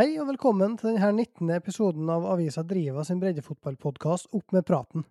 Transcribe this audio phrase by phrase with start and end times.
[0.00, 1.50] Hei og velkommen til denne 19.
[1.52, 5.02] episoden av Avisa Driva sin breddefotballpodkast Opp med praten.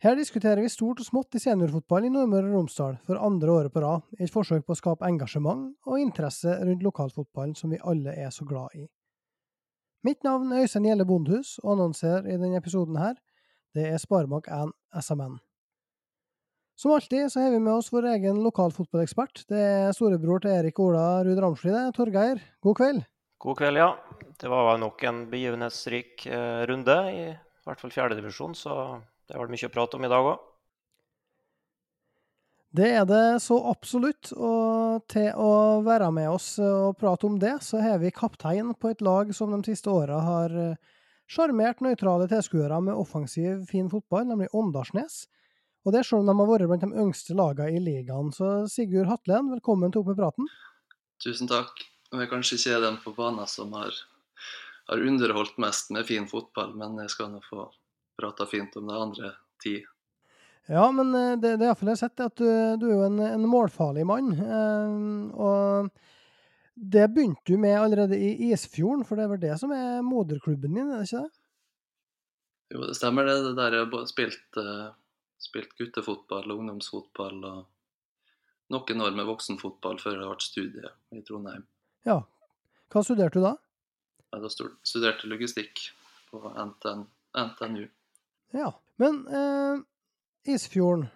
[0.00, 3.74] Her diskuterer vi stort og smått i seniorfotball i Nordmøre og Romsdal for andre året
[3.74, 7.82] på rad, i et forsøk på å skape engasjement og interesse rundt lokalfotballen som vi
[7.92, 8.86] alle er så glad i.
[10.08, 13.20] Mitt navn er Øystein Gjelle Bondhus, og annonser i denne episoden her,
[13.76, 15.36] det er Sparebank1 SMN.
[16.80, 19.44] Som alltid så har vi med oss vår egen lokalfotballekspert.
[19.44, 21.90] Det er storebror til Erik Ola Ruud Ramsli, det.
[22.00, 23.09] Torgeir, god kveld.
[23.40, 23.94] God kveld, ja.
[24.40, 27.24] Det var nok en begivenhetsrik eh, runde, i
[27.64, 30.46] hvert fall fjerdedivisjon, så det var mye å prate om i dag òg.
[32.70, 37.56] Det er det så absolutt, og til å være med oss og prate om det,
[37.66, 40.98] så har vi kaptein på et lag som de siste åra har eh,
[41.30, 45.24] sjarmert nøytrale tilskuere med offensiv, fin fotball, nemlig Åndalsnes.
[45.88, 48.28] Og det selv om de har vært blant de yngste lagene i ligaen.
[48.36, 50.52] Så Sigurd Hatlen, velkommen til Opp med praten.
[51.24, 51.89] Tusen takk.
[52.10, 53.94] Jeg er kanskje ikke den på banen som har,
[54.90, 57.68] har, underholdt mest med fin fotball, men jeg skal nå få
[58.18, 59.76] prata fint om det andre ti.
[60.70, 62.48] Ja, men eh, det, det er iallfall jeg har sett, at du,
[62.82, 64.32] du er jo en, en målfarlig mann.
[64.34, 64.96] Eh,
[65.38, 65.90] og
[66.74, 70.74] det begynte du med allerede i Isfjorden, for det er vel det som er moderklubben
[70.74, 71.40] din, er det ikke det?
[72.70, 73.36] Jo, det stemmer det.
[73.44, 74.92] Det der jeg har spilt, uh,
[75.42, 77.60] spilt guttefotball og ungdomsfotball og
[78.70, 81.66] noen år med voksenfotball før det ble studie i Trondheim.
[82.08, 82.20] Ja.
[82.90, 83.54] Hva studerte du da?
[84.30, 85.90] Ja, da studerte logistikk
[86.30, 87.86] på NTN, NTNU.
[88.56, 88.72] Ja.
[89.00, 89.80] Men eh,
[90.54, 91.06] Isfjorden,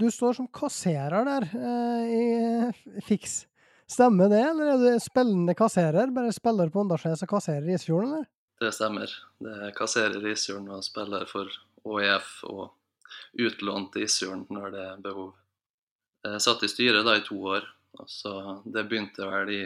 [0.00, 3.44] du står som kasserer der eh, i Fiks.
[3.86, 6.10] Stemmer det, eller er du spillende kasserer?
[6.14, 8.30] Bare spiller på Åndalsnes og kasserer Isfjorden, eller?
[8.60, 9.12] Det stemmer.
[9.38, 11.52] Det er kasserer Isfjorden og spiller for
[11.86, 12.72] OEF og
[13.38, 15.34] utlånt til Isfjorden når det er behov.
[16.26, 17.68] Jeg satt i styret da i to år,
[18.00, 18.32] og så
[18.64, 19.60] det begynte vel i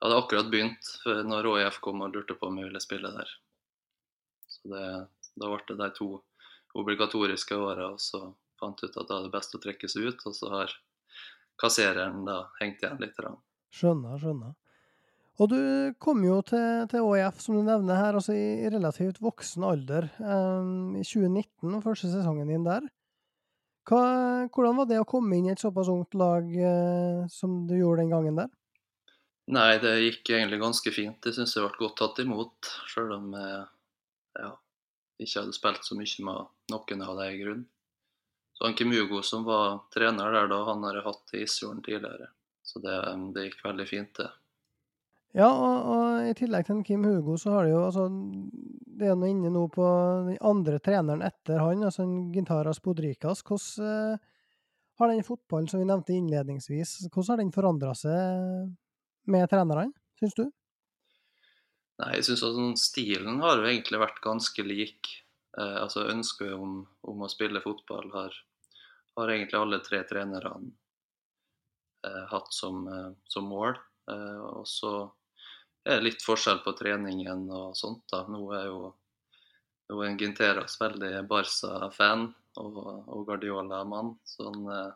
[0.00, 0.86] jeg hadde akkurat begynt
[1.28, 3.32] når ÅIF kom og lurte på om jeg ville spille der.
[4.48, 4.84] Så det,
[5.36, 6.08] Da ble det de to
[6.80, 10.24] obligatoriske åra, og så fant jeg ut at det er best å trekke seg ut.
[10.26, 10.72] Og så har
[11.60, 13.20] kassereren da hengt igjen litt.
[13.76, 14.56] Skjønner, skjønner.
[15.40, 15.60] Og du
[16.02, 20.08] kom jo til, til ÅIF, som du nevner her, altså i relativt voksen alder.
[20.20, 22.88] Um, I 2019, første sesongen din der.
[23.88, 24.02] Hva,
[24.52, 28.04] hvordan var det å komme inn i et såpass ungt lag uh, som du gjorde
[28.04, 28.50] den gangen der?
[29.50, 31.26] Nei, det gikk egentlig ganske fint.
[31.26, 33.62] Jeg syns jeg ble godt tatt imot, sjøl om jeg
[34.38, 34.50] ja,
[35.18, 37.64] ikke hadde spilt så mye med noen av de i grunnen.
[38.54, 41.80] Så han Kim Hugo som var trener der da, han har jeg hatt i Isfjorden
[41.82, 42.28] tidligere.
[42.62, 42.92] Så det,
[43.34, 44.28] det, gikk veldig fint, det.
[45.40, 48.08] Ja, og, og, i tillegg til Kim Hugo, så har det jo altså
[49.00, 49.86] Det er nå inne nå på
[50.26, 53.42] den andre treneren etter han, altså Gintaras Podrikas.
[53.46, 54.28] Hvordan eh,
[55.00, 58.68] har den fotballen som vi nevnte innledningsvis, hvordan har den forandra seg
[59.32, 60.46] med trenerne, syns du?
[62.00, 65.10] Nei, jeg syns sånn, stilen har jo egentlig vært ganske lik.
[65.58, 68.36] Eh, altså Ønsket om, om, å spille fotball har,
[69.18, 70.70] har egentlig alle tre trenerne
[72.06, 73.76] eh, hatt som, eh, som mål.
[74.10, 74.94] Eh, og så
[75.84, 78.06] er det litt forskjell på treningen og sånt.
[78.12, 78.24] da.
[78.28, 78.94] Nå er jo
[79.90, 82.28] nå er Ginteras veldig Barca-fan
[82.62, 82.76] og,
[83.10, 84.14] og Guardiola-mann.
[84.24, 84.92] Så han eh,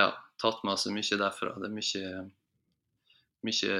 [0.00, 1.54] ja, tatt med seg mye derfra.
[1.60, 2.22] Det er mye
[3.46, 3.76] mye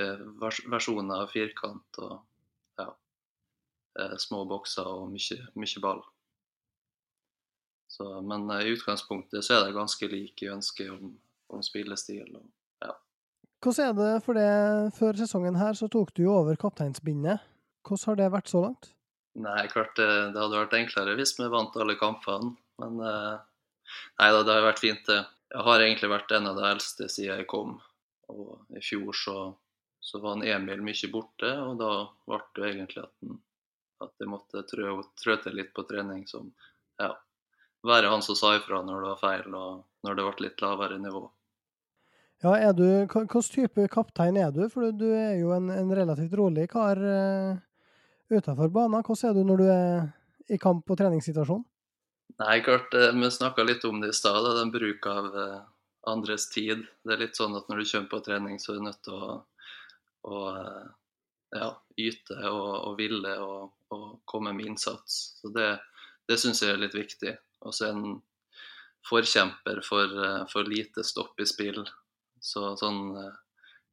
[0.71, 2.15] versjoner av firkant og
[2.81, 2.87] ja,
[4.01, 6.03] eh, små bokser og mye, mye ball.
[7.91, 11.13] Så, men eh, i utgangspunktet så er det ganske like ønsker om,
[11.53, 12.29] om spillestil.
[12.39, 12.47] Og,
[12.85, 12.95] ja.
[13.61, 14.53] Hvordan er det for det
[14.97, 17.43] før sesongen her, så tok du jo over kapteinsbindet.
[17.87, 18.93] Hvordan har det vært så langt?
[19.41, 22.55] Nei, klart det, det hadde vært enklere hvis vi vant alle kampene.
[22.81, 23.37] Men eh,
[24.23, 25.21] nei da, det har vært fint, det.
[25.51, 27.79] Jeg har egentlig vært en av de eldste siden jeg kom.
[28.31, 29.37] Og i fjor så,
[30.01, 31.93] så var han Emil mye borte, og da
[32.29, 33.41] ble det egentlig at, den,
[34.07, 36.25] at jeg måtte trø, trø, til litt på trening.
[36.31, 36.53] Som
[37.01, 37.13] ja,
[37.87, 40.99] være han som sa ifra når det var feil, og når det ble litt lavere
[41.03, 41.27] nivå.
[42.41, 44.63] Ja, er du, Hvilken type kaptein er du?
[44.73, 47.59] For du er jo en, en relativt rolig kar uh,
[48.33, 49.03] utenfor banen.
[49.05, 50.09] Hvordan er du når du er
[50.49, 51.61] i kamp- og treningssituasjon?
[52.41, 55.61] Nei, klart, uh, Vi snakka litt om det i stad, den bruk av uh,
[56.09, 56.87] andres tid.
[57.05, 59.17] Det er litt sånn at når du kommer på trening, så er du nødt til
[59.17, 59.37] å,
[60.31, 60.41] å
[61.57, 61.69] ja,
[62.01, 65.21] yte og, og ville og, og, komme med innsats.
[65.41, 65.71] Så Det,
[66.29, 67.35] det syns jeg er litt viktig.
[67.67, 68.19] Og så er en
[69.09, 70.17] forkjemper for,
[70.53, 71.83] for, lite stopp i spill.
[72.41, 73.17] Så sånn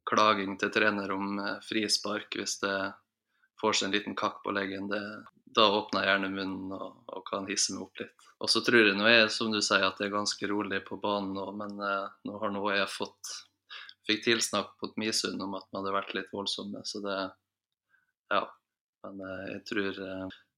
[0.08, 2.76] klaging til trener om frispark hvis det
[3.60, 5.00] får seg en liten kakk på leggen, det,
[5.56, 8.26] da åpner jeg gjerne munnen og, og, kan hisse meg opp litt.
[8.38, 11.00] Og så tror jeg nå er som du sier, at det er ganske rolig på
[11.02, 13.34] banen nå, men eh, nå har nå jeg fått
[14.08, 17.20] fikk tilsnakk på Misund om at vi hadde vært litt voldsomme, så det
[18.32, 18.44] Ja.
[19.06, 19.20] Men
[19.52, 20.02] jeg tror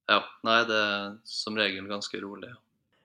[0.08, 0.20] Ja.
[0.42, 2.50] Nei, det er som regel ganske rolig.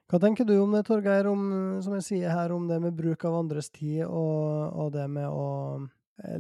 [0.09, 3.25] Hva tenker du om det, Torgeir, om, som jeg sier her, om det med bruk
[3.25, 5.81] av andres tid og, og det med å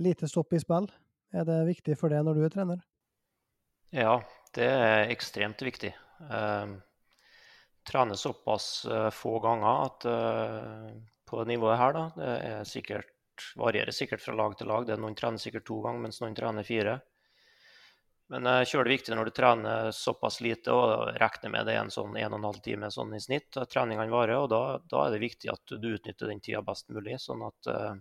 [0.01, 0.85] lite stopp i spill?
[1.33, 2.83] Er det viktig for det når du er trener?
[3.93, 4.21] Ja,
[4.55, 5.91] det er ekstremt viktig.
[6.31, 6.77] Uh,
[7.85, 10.89] trener såpass uh, få ganger at uh,
[11.25, 13.11] på nivået her, da, det er sikkert,
[13.59, 14.85] varierer sikkert fra lag til lag.
[14.87, 16.99] Det er Noen trener sikkert to ganger, mens noen trener fire.
[18.33, 21.83] Men det er kjølig viktig når du trener såpass lite og regner med det er
[21.83, 24.39] en sånn en og en halv time sånn i snitt treningene varer.
[24.39, 27.19] og da, da, er det viktig at du utnytter den tida best mulig.
[27.21, 27.93] sånn at uh,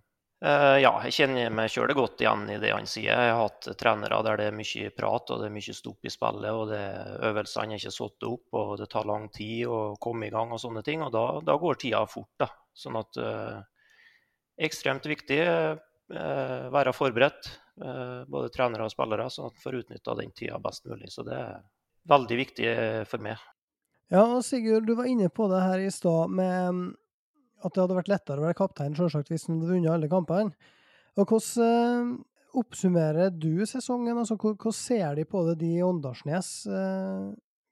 [0.45, 3.15] ja, jeg kjenner meg sjøl godt igjen i det han sier.
[3.17, 6.13] Jeg har hatt trenere der det er mye prat og det er mye stopp i
[6.13, 6.83] spillet, og det,
[7.31, 10.61] øvelsene er ikke satt opp, og det tar lang tid å komme i gang og
[10.61, 11.01] sånne ting.
[11.07, 12.33] Og da, da går tida fort.
[12.43, 12.51] da.
[12.77, 13.63] Sånn at uh,
[14.69, 15.41] ekstremt viktig.
[16.13, 17.49] Uh, være forberedt,
[17.81, 21.09] uh, både trenere og spillere, sånn at en får utnytta den tida best mulig.
[21.15, 21.63] Så det er
[22.11, 22.69] veldig viktig
[23.09, 23.41] for meg.
[24.13, 26.93] Ja, Sigurd, du var inne på det her i stad med
[27.65, 30.71] at det hadde vært lettere å være kaptein selvsagt hvis han hadde vunnet alle kampene.
[31.19, 32.15] Og Hvordan eh,
[32.61, 34.19] oppsummerer du sesongen?
[34.21, 36.55] Altså, Hvordan ser de på det, de i Åndalsnes?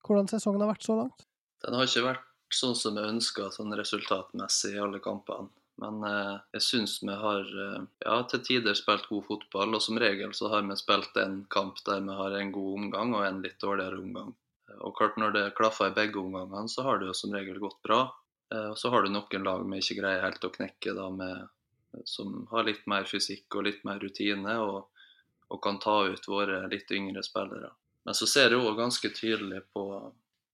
[0.02, 1.26] hvordan sesongen har vært så langt?
[1.62, 5.50] Den har ikke vært sånn som jeg ønska sånn resultatmessig i alle kampene.
[5.82, 9.98] Men eh, jeg syns vi har eh, ja, til tider spilt god fotball, og som
[9.98, 13.40] regel så har vi spilt en kamp der vi har en god omgang og en
[13.44, 14.34] litt dårligere omgang.
[14.82, 17.80] Og klart Når det klaffer i begge omgangene, så har det jo som regel gått
[17.84, 18.04] bra.
[18.52, 22.02] Eh, og så har du noen lag vi ikke greier helt å knekke, da, med,
[22.08, 25.06] som har litt mer fysikk og litt mer rutine, og,
[25.49, 27.72] og kan ta ut våre litt yngre spillere.
[28.06, 29.84] Men så ser jeg òg ganske tydelig på,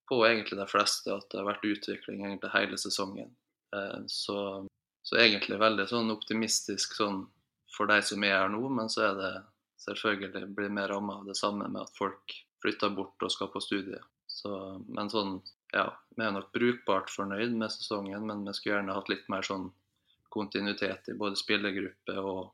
[0.08, 3.30] på egentlig de fleste at det har vært utvikling egentlig hele sesongen.
[4.08, 4.66] Så
[5.08, 7.22] så egentlig veldig sånn optimistisk sånn
[7.72, 9.30] for de som er her nå, men så er det
[9.86, 13.62] selvfølgelig blir mer ramma av det samme med at folk flytter bort og skal på
[13.64, 14.04] studiet.
[14.38, 14.52] Så,
[14.86, 15.38] men sånn,
[15.74, 19.46] ja, vi er nok brukbart fornøyd med sesongen, men vi skulle gjerne hatt litt mer
[19.46, 19.70] sånn
[20.30, 22.52] kontinuitet i både spillergruppe og,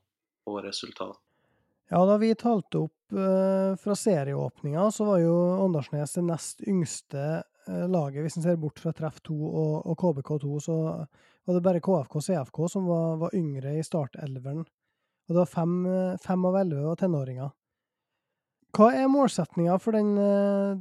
[0.49, 1.19] og resultat.
[1.91, 5.35] Ja, da vi talte opp eh, fra serieåpninga, så var jo
[5.67, 9.99] Åndalsnes det nest yngste eh, laget, hvis en ser bort fra Treff 2 og, og
[10.01, 10.55] KBK2.
[10.65, 10.77] Så
[11.45, 14.65] var det bare KFK og CFK som var, var yngre i startelveren.
[15.25, 15.77] Og det var fem,
[16.21, 17.53] fem av elleve var tenåringer.
[18.75, 20.15] Hva er målsetninga for den,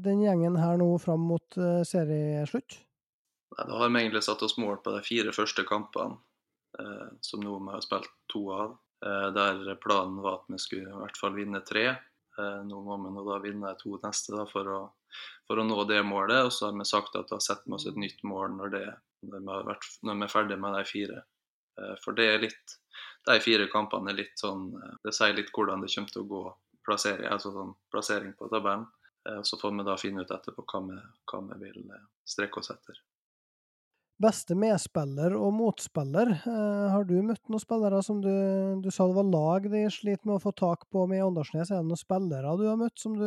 [0.02, 2.80] den, gjengen her nå fram mot uh, serieslutt?
[3.54, 6.18] Nei, Da har vi egentlig satt oss mål på de fire første kampene,
[6.80, 8.74] eh, som nå vi har spilt to av.
[9.06, 11.86] Eh, der planen var at vi skulle i hvert fall vinne tre.
[12.38, 14.80] Eh, nå må vi nå da vinne to neste da, for, å,
[15.46, 16.48] for, å, nå det målet.
[16.48, 18.86] Og så har vi sagt at da setter vi oss et nytt mål når det
[19.24, 21.22] når vi, vært, når vi er ferdig med de fire.
[21.80, 22.80] Eh, for det er litt
[23.24, 26.28] De fire kampene er litt sånn eh, Det sier litt hvordan det kommer til å
[26.30, 26.42] gå
[26.86, 28.86] plassering, altså sånn plassering på tabellen.
[29.28, 31.82] Eh, så får vi da finne ut etterpå hva vi, hva vi vil
[32.28, 33.00] strekke oss etter.
[34.22, 36.28] Beste medspiller og motspiller.
[36.46, 38.30] har du møtt noen spillere som du,
[38.78, 41.72] du sa det var lag de sliter med å få tak på med Åndalsnes?
[41.72, 43.26] Er det noen spillere du har møtt som du,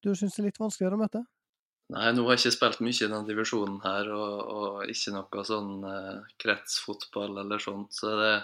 [0.00, 1.22] du syns er litt vanskeligere å møte?
[1.92, 5.44] Nei, nå har jeg ikke spilt mye i denne divisjonen her, og, og ikke noe
[5.44, 7.92] sånn eh, kretsfotball eller sånt.
[7.96, 8.34] så det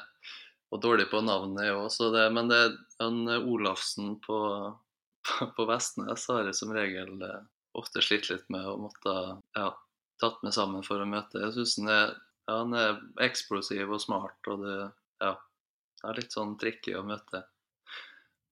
[0.68, 2.75] Og dårlig på navnet, òg, men det er
[3.06, 4.38] en Olafsen på,
[5.56, 7.44] på, Vestnes har jeg som regel eh,
[7.78, 9.14] ofte slitt litt med å måtte
[9.56, 9.68] ja,
[10.20, 11.42] tatt meg sammen for å møte.
[11.44, 12.08] Jeg syns han, ja,
[12.50, 12.98] han, er
[13.28, 14.78] eksplosiv og smart, og det
[15.25, 15.34] ja,
[16.04, 17.44] er litt sånn tricky å møte.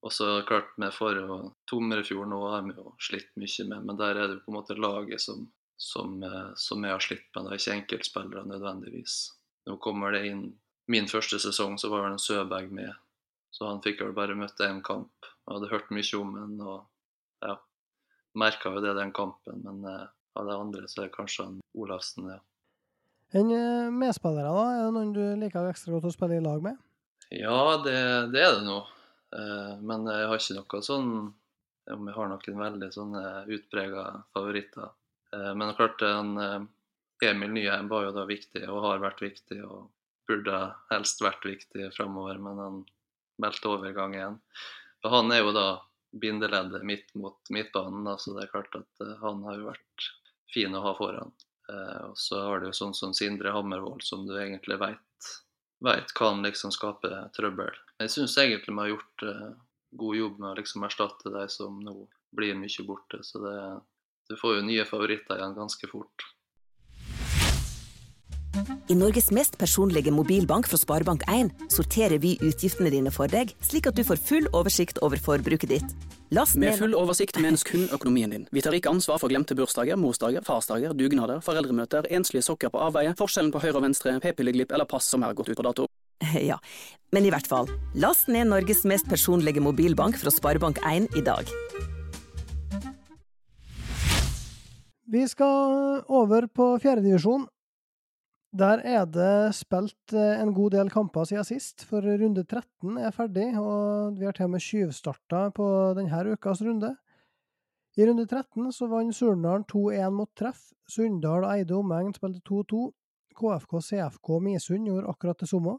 [0.06, 3.98] Og så klart, med forrige jo Tomrefjord nå har vi jo slitt mye med, men
[3.98, 5.48] der er det jo på en måte laget som,
[5.80, 7.44] som, eh, som jeg har slitt med.
[7.44, 9.16] Det er ikke enkeltspillere nødvendigvis.
[9.66, 10.46] Nå kommer det inn
[10.90, 12.92] Min første sesong så var han Søberg med,
[13.50, 15.10] så han fikk vel bare møtt én kamp.
[15.46, 17.56] Jeg hadde hørt mye om han og ja,
[18.38, 20.04] merka jo det den kampen, men eh,
[20.36, 22.42] av det andre så er det kanskje han Olafsen, ja.
[23.34, 24.66] Enn eh, medspillere, da?
[24.76, 26.78] Er det noen du liker ekstra godt å spille i lag med?
[27.34, 27.96] Ja, det,
[28.34, 28.78] det er det nå.
[29.34, 31.10] Eh, men jeg har ikke noe sånn
[31.86, 33.24] om jeg har noen veldig sånne
[33.54, 34.94] utprega favoritter.
[35.54, 36.62] Men klart en eh,
[37.26, 39.86] Emil Nyheim var jo da viktig, og har vært viktig, og
[40.28, 42.78] burde helst vært viktig framover, men han
[43.42, 44.38] meldte overgang igjen.
[45.04, 45.66] Og han er jo da
[46.16, 50.06] bindeleddet midt mot midtbanen, så det er klart at han har jo vært
[50.52, 51.34] fin å ha foran.
[52.06, 55.02] Og så har du jo sånn som Sindre Hammervoll, som du egentlig veit
[55.78, 57.74] vet kan liksom skape trøbbel.
[58.00, 59.50] Jeg syns egentlig vi har gjort uh,
[60.00, 61.96] god jobb med å liksom erstatte de som nå
[62.36, 63.22] blir mye borte.
[63.24, 63.58] Så det,
[64.30, 66.26] du får jo nye favoritter igjen ganske fort.
[68.88, 73.96] I Norges mest personlige mobilbank fra Sparebank1 sorterer vi utgiftene dine for deg, slik at
[73.98, 75.96] du får full oversikt over forbruket ditt.
[76.34, 78.46] Last Med full oversikt menes kun økonomien din.
[78.50, 83.12] Vi tar ikke ansvar for glemte bursdager, morsdager, farsdager, dugnader, foreldremøter, enslige sokker på avveie,
[83.18, 85.88] forskjellen på høyre og venstre, p-pilleglipp eller pass som er gått ut på dato.
[86.40, 86.56] Ja,
[87.12, 87.68] men i hvert fall.
[87.94, 91.50] Last ned Norges mest personlige mobilbank fra Sparebank1 i dag.
[95.06, 97.44] Vi skal over på fjerdedivisjon.
[98.56, 103.12] Der er det spilt eh, en god del kamper siden sist, for runde 13 er
[103.12, 105.66] ferdig, og vi har til og med tjuvstarta på
[105.98, 106.94] denne ukas runde.
[107.98, 110.70] I runde 13 så vant Surnadal 2-1 mot Treff.
[110.88, 112.86] Sunndal og Eide omegn spilte 2-2.
[113.36, 115.76] KFK CFK Misund gjorde akkurat det samme.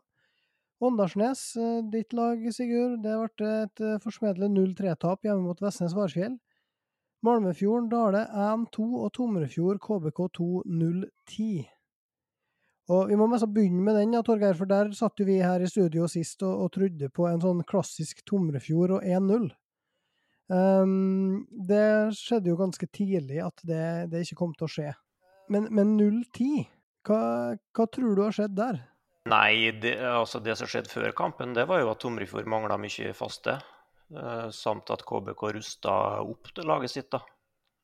[0.81, 6.37] Åndalsnes, eh, ditt lag, Sigurd, det ble et eh, forsmedelig 0-3-tap hjemme mot Vestnes Varfjell.
[7.25, 11.76] Malmefjorden Dale 1-2 og Tomrefjord KBK 2-0-10.
[12.87, 15.59] Og Vi må mest begynne med den, ja, Torgeir, for der satt jo vi her
[15.59, 19.49] i studio sist og, og trodde på en sånn klassisk Tomrefjord og 1-0.
[20.47, 24.93] Um, det skjedde jo ganske tidlig at det, det ikke kom til å skje.
[25.51, 26.63] Men, men 0-10,
[27.07, 27.19] hva,
[27.75, 28.79] hva tror du har skjedd der?
[29.27, 33.11] Nei, det, altså det som skjedde før kampen, det var jo at Tomrefjord mangla mye
[33.15, 33.57] faste.
[34.15, 37.11] Eh, samt at KBK rusta opp det laget sitt.
[37.11, 37.19] da.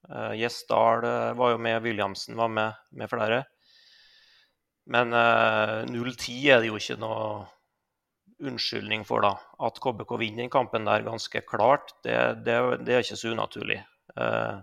[0.09, 3.43] Eh, Gjesdal eh, var jo med, Williamsen var med, med flere.
[4.91, 7.45] Men eh, 0-10 er det jo ikke noe
[8.43, 9.37] unnskyldning for, da.
[9.63, 13.79] At KBK vinner den kampen der ganske klart, det, det, det er ikke så unaturlig.
[14.19, 14.55] Eh,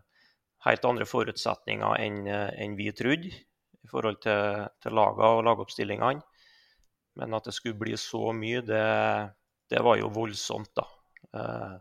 [0.67, 6.21] helt andre forutsetninger enn en vi trodde i forhold til, til lagene og lagoppstillingene.
[7.19, 8.83] Men at det skulle bli så mye, det,
[9.73, 10.85] det var jo voldsomt, da.
[11.37, 11.79] Eh,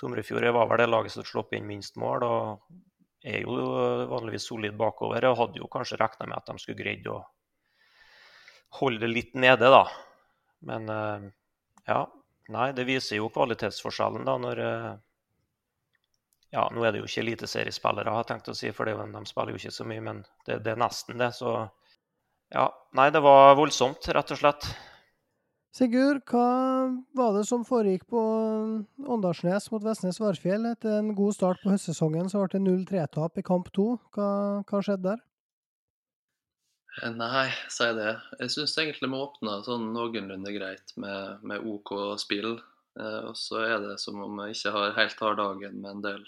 [0.00, 3.54] Tomrefjord var vel det laget som slapp inn minst mål, og er jo
[4.10, 5.24] vanligvis solid bakover.
[5.30, 7.20] Og hadde jo kanskje regna med at de skulle greid å
[8.80, 9.84] holde det litt nede, da.
[10.64, 11.26] Men eh,
[11.86, 12.00] ja,
[12.54, 14.92] nei, det viser jo kvalitetsforskjellen, da, når eh,
[16.54, 19.24] Ja, nå er det jo ikke eliteseriespillere, har jeg tenkt å si, for det, de
[19.26, 21.56] spiller jo ikke så mye, men det, det er nesten det, så
[22.54, 22.68] ja.
[22.94, 24.68] Nei, det var voldsomt, rett og slett.
[25.74, 26.46] Sigurd, hva
[27.18, 28.20] var det som foregikk på
[29.10, 30.68] Åndalsnes mot Vestnes Varfjell?
[30.70, 33.96] Etter en god start på høstsesongen så ble det 0-3-tap i kamp to.
[34.14, 34.28] Hva,
[34.68, 35.24] hva skjedde der?
[37.02, 38.12] Eh, Nei, si det.
[38.38, 42.58] Jeg syns egentlig vi åpna sånn noenlunde greit med, med OK spill.
[43.00, 46.04] Eh, og så er det som om vi ikke har helt har dagen med en
[46.04, 46.24] del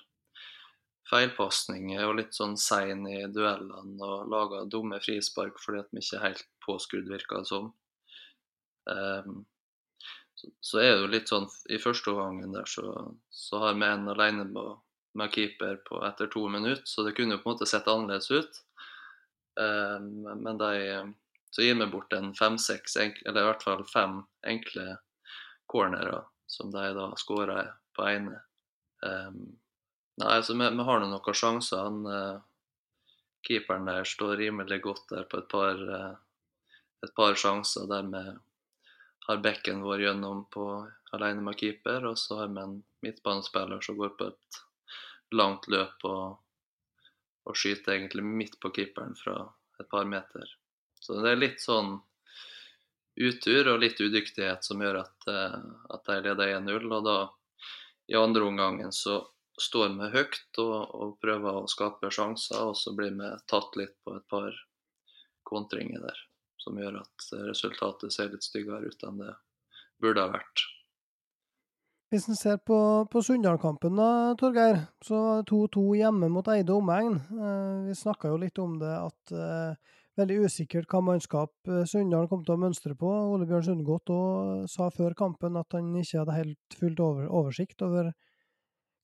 [1.06, 6.18] feilpasninger og litt sånn sein i duellene og laga dumme frispark fordi at vi ikke
[6.18, 7.68] er helt påskrudd, virker det som.
[8.90, 9.44] Ehm,
[10.34, 12.90] så, så er det jo litt sånn I første omgangen der så,
[13.30, 14.82] så har vi en alene med,
[15.14, 18.32] med keeper på etter to minutter, så det kunne jo på en måte sett annerledes
[18.34, 18.60] ut.
[19.60, 20.72] Ehm, men de
[21.50, 24.98] så gir vi bort en fem-seks, eller i hvert fall fem enkle
[25.66, 28.40] cornerer som de da skårer på ene.
[29.00, 29.56] Um,
[30.20, 31.86] nei, altså vi, vi har nå noen sjanser.
[31.86, 32.42] Han, uh,
[33.46, 38.22] keeperen der står rimelig godt der på et par, uh, et par sjanser der vi
[39.26, 40.68] har bekken vår gjennom på
[41.16, 44.60] alene med keeper, og så har vi en midtbanespiller som går på et
[45.34, 46.36] langt løp og,
[47.46, 49.38] og skyter egentlig midt på keeperen fra
[49.80, 50.50] et par meter.
[51.00, 51.96] Så det er litt sånn
[53.16, 55.56] utur og litt udyktighet som gjør at, uh,
[55.94, 56.88] at de leder 1-0.
[56.92, 57.16] Og da,
[58.12, 59.20] i andre omgangen, så
[59.62, 63.96] står vi høyt og, og, prøver å skape sjanser, og så blir vi tatt litt
[64.04, 64.52] på et par
[65.48, 66.22] kontringer der.
[66.60, 69.34] Som gjør at resultatet ser litt styggere ut enn det
[70.02, 70.64] burde ha vært.
[72.06, 72.76] Hvis en ser på,
[73.10, 77.16] på Sunndal-kampen, da, Torgeir, så var det 2-2 hjemme mot Eide omegn.
[77.34, 82.30] Eh, vi snakka jo litt om det at eh, veldig usikkert hva mannskap eh, Sunndal
[82.30, 83.10] kom til å mønstre på.
[83.34, 84.14] Ole Bjørn Sundgodt
[84.70, 88.14] sa før kampen at han ikke hadde helt fullt over, oversikt over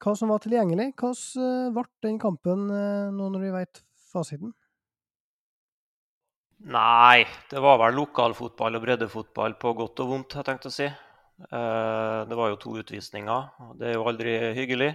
[0.03, 0.93] hva som var tilgjengelig.
[0.95, 4.55] Hvordan ble den kampen nå når vi vet fasiten?
[6.71, 10.87] Nei, det var vel lokalfotball og breddefotball på godt og vondt, jeg tenkt å si.
[11.51, 13.49] Det var jo to utvisninger.
[13.79, 14.93] Det er jo aldri hyggelig.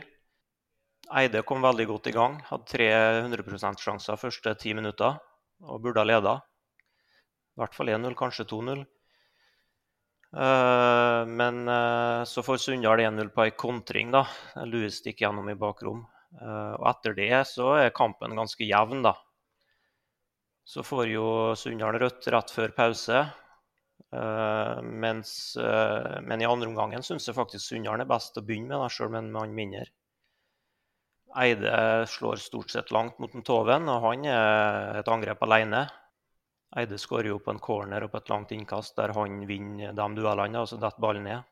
[1.17, 2.37] Eide kom veldig godt i gang.
[2.49, 5.19] Hadde 300 %-sjanser første ti minutter
[5.63, 6.37] og burde ha leda.
[7.55, 8.83] I hvert fall 1-0, kanskje 2-0.
[11.39, 11.61] Men
[12.27, 14.11] så får Sunndal 1-0 på ei kontring.
[14.11, 14.25] da.
[14.67, 16.05] Louis stikker gjennom i bakrom.
[16.37, 19.15] Og etter det så er kampen ganske jevn, da.
[20.67, 23.23] Så får jo Sunndal rødt rett før pause.
[24.07, 25.31] Mens,
[26.23, 29.25] men i andre omgang syns jeg faktisk Sunndalen er best å begynne med, sjøl med
[29.25, 29.83] en mann mindre.
[31.37, 31.73] Eide
[32.07, 35.83] slår stort sett langt mot en Toven, og han er et angrep alene.
[36.79, 40.07] Eide skårer jo på en corner og på et langt innkast der han vinner de
[40.21, 41.43] duellene, og så detter ballen ned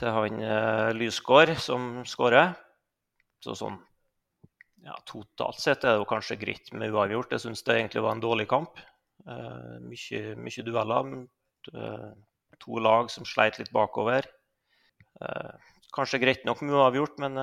[0.00, 2.54] til han eh, Lysgård som skårer.
[3.40, 3.78] Så sånn
[4.84, 7.34] ja, totalt sett er det jo kanskje greit med uavgjort.
[7.34, 8.80] Jeg syns det egentlig var en dårlig kamp.
[9.26, 11.10] Eh, mye, mye dueller.
[11.74, 12.10] Eh,
[12.60, 14.26] to lag som sleit litt bakover.
[15.20, 15.52] Eh,
[15.94, 17.38] kanskje greit nok med uavgjort, men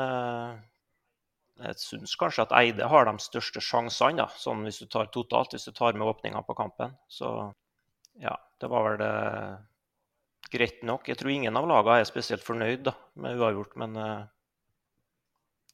[1.58, 5.52] jeg syns kanskje at Eide har de største sjansene, da, sånn hvis du tar totalt,
[5.52, 6.94] hvis du tar med åpninga på kampen.
[7.12, 7.32] Så
[8.22, 9.12] ja, det var vel det
[10.54, 11.10] greit nok.
[11.12, 14.00] Jeg tror ingen av lagene er spesielt fornøyd da, med uavgjort, men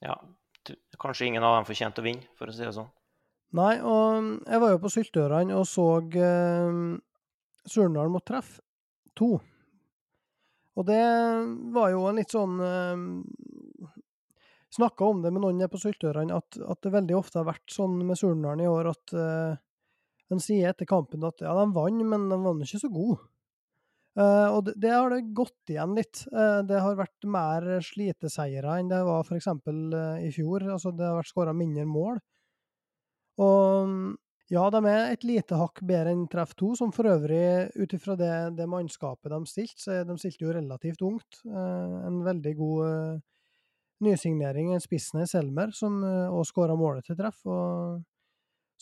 [0.02, 0.18] ja,
[0.98, 2.90] kanskje ingen av dem fortjente å vinne, for å si det sånn.
[3.54, 6.78] Nei, og jeg var jo på Syltørene og så eh,
[7.70, 8.56] Surnadal mot Treff
[9.20, 9.28] 2.
[10.74, 11.04] Og det
[11.76, 13.04] var jo en litt sånn eh,
[14.74, 18.00] Snakka om det med noen på Syltørene, at, at, det veldig ofte har vært sånn
[18.08, 22.40] med Surndalen i år at eh, sier etter kampen at ja, de vant, men de
[22.42, 23.20] vant ikke så gode.
[24.18, 26.24] Eh, og det, det, har det gått igjen litt.
[26.34, 29.52] Eh, det har vært mer sliteseiere enn det var f.eks.
[29.70, 30.66] Uh, i fjor.
[30.74, 32.18] Altså, det har vært skåra mindre mål.
[33.42, 34.16] Og
[34.52, 38.18] ja, de er et lite hakk bedre enn Treff 2, som for øvrig, ut ifra
[38.20, 41.40] det, det, mannskapet de stilte, så de stilte jo relativt ungt.
[41.48, 43.22] Eh, en veldig god eh,
[44.06, 47.40] nysignering, spissen Selmer, som òg skåra målet til Treff.
[47.48, 48.04] og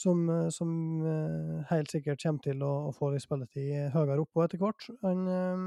[0.01, 0.71] som, eh, som
[1.05, 4.87] eh, helt sikkert kommer til å, å få litt spilletid høyere oppå etter hvert.
[5.05, 5.65] Han um,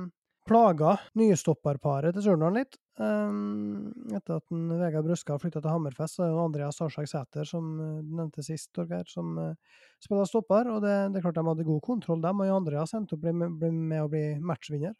[0.49, 2.79] plaga nystopperparet til Surnadal litt.
[3.01, 7.49] Um, etter at en Vegard Brøska flytta til Hammerfest, så er det Andreas Sarsak Sæter,
[7.49, 10.71] som du nevnte sist, Torgeir, som uh, spiller stopper.
[10.71, 12.45] Og det, det, er klart de hadde god kontroll, dem.
[12.45, 14.95] Og Andreas endte opp med, å bli matchvinner.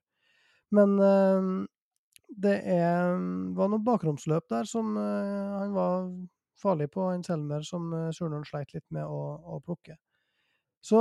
[0.75, 1.53] Men uh,
[2.29, 3.15] det er,
[3.55, 6.09] var noe bakromsløp der som uh, han var
[6.61, 9.97] farlig på en Selmer som uh, Surnadal sleit litt med å, å, plukke.
[10.85, 11.01] Så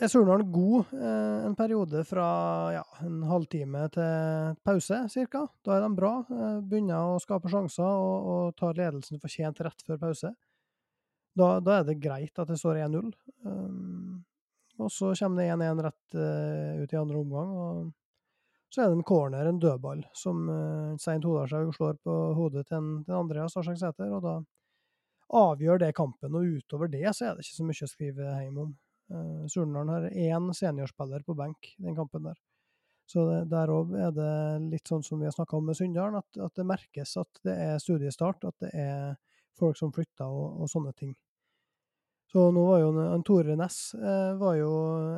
[0.00, 2.26] er Surnadal god eh, en periode fra
[2.74, 4.98] ja, en halvtime til pause,
[5.32, 5.42] ca.
[5.64, 6.12] Da er de bra.
[6.30, 10.32] Eh, begynner å skape sjanser og, og tar ledelsen fortjent rett før pause.
[11.36, 13.10] Da, da, er det greit at det står 1-0.
[13.44, 14.24] Um,
[14.80, 17.50] og så kommer det 1-1 rett uh, ut i andre omgang.
[17.56, 17.92] og
[18.72, 22.78] så er det en corner, en dødball, som uh, Svein Todalshaug slår på hodet til
[22.80, 24.10] en, til Andreas Arsaksæter.
[24.16, 24.34] Og da
[25.36, 26.36] avgjør det kampen.
[26.36, 28.74] Og utover det så er det ikke så mye å skrive hjem om.
[29.12, 32.38] Uh, Surnadal har én seniorspiller på benk den kampen der.
[33.06, 34.32] Så det, der òg er det
[34.72, 37.54] litt sånn som vi har snakka om med Sunndalen, at, at, det merkes at det
[37.54, 39.14] er studiestart, at det er
[39.56, 41.14] folk som flytter og, og sånne ting.
[42.32, 44.70] Så nå var jo en Tore Næss eh, var jo,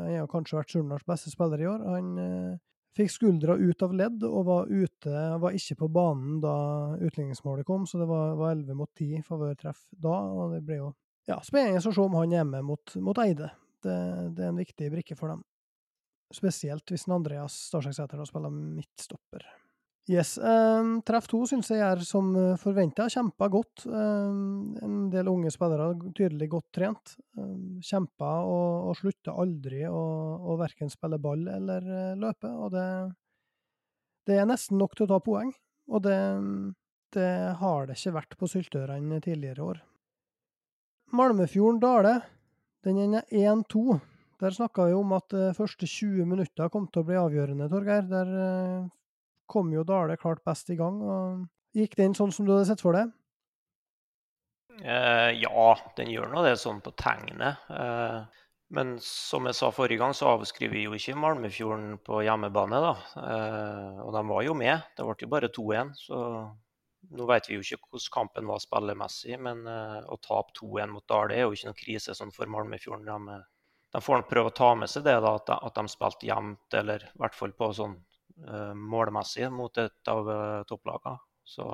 [0.04, 1.86] Han har kanskje vært Surnadals beste spiller i år.
[1.88, 2.58] Han eh,
[2.98, 6.54] Fikk skuldra ut av ledd og var ute, var ikke på banen da
[6.96, 10.16] utligningsmålet kom, så det var, var 11 mot 10 favørtreff da.
[10.18, 10.88] og Det ble jo
[11.28, 13.52] ja, spennende å se om han er hjemme mot, mot Eide.
[13.84, 13.98] Det,
[14.34, 15.44] det, er en viktig brikke for dem.
[16.34, 19.46] Spesielt hvis Andreas Starsek spiller midtstopper.
[20.08, 20.38] Yes.
[20.40, 23.10] Um, treff to syns jeg er som eh, forventa.
[23.12, 23.84] Kjempa godt.
[23.84, 27.12] Um, en del unge spillere tydelig godt trent.
[27.36, 32.48] Um, kjempa og, og slutta aldri å, verken spille ball eller uh, løpe.
[32.48, 32.86] Og det,
[34.24, 35.52] det, er nesten nok til å ta poeng.
[35.92, 36.16] Og det,
[37.12, 39.84] det har det ikke vært på Syltørene tidligere år.
[41.12, 42.16] Malmefjorden-Dale,
[42.86, 43.98] den er 1-2.
[44.38, 48.04] Der snakka vi om at de første 20 minutter kom til å bli avgjørende, Torgeir.
[48.06, 48.90] Der uh,
[49.50, 51.00] kom jo Dale klart best i gang.
[51.02, 53.10] og Gikk den sånn som du hadde sett for deg?
[54.78, 55.64] Eh, ja,
[55.98, 57.66] den gjør nå det sånn på tegnet.
[57.72, 58.44] Eh,
[58.76, 62.80] men som jeg sa forrige gang, så avskriver vi jo ikke Malmefjorden på hjemmebane.
[62.84, 62.94] da.
[63.24, 64.86] Eh, og de var jo med.
[64.96, 65.94] Det ble jo bare 2-1.
[65.98, 66.18] Så
[67.14, 71.06] nå vet vi jo ikke hvordan kampen var spillemessig, men eh, å tape 2-1 mot
[71.08, 73.08] Dale er jo ikke noen krise sånn for Malmefjorden.
[73.08, 73.38] De,
[73.94, 76.78] de får prøve å ta med seg det, da, at de, at de spilte jevnt,
[76.80, 77.96] eller i hvert fall på sånn
[78.46, 81.18] Eh, målmessig mot et av eh, topplagene.
[81.44, 81.64] Så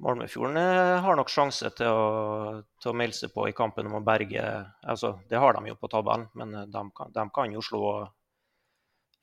[0.00, 3.98] Malmefjorden eh, har nok sjanse til å, til å, melde seg på i kampen om
[3.98, 4.40] å berge
[4.80, 7.82] altså, Det har de jo på tabellen, men de kan, de kan jo slå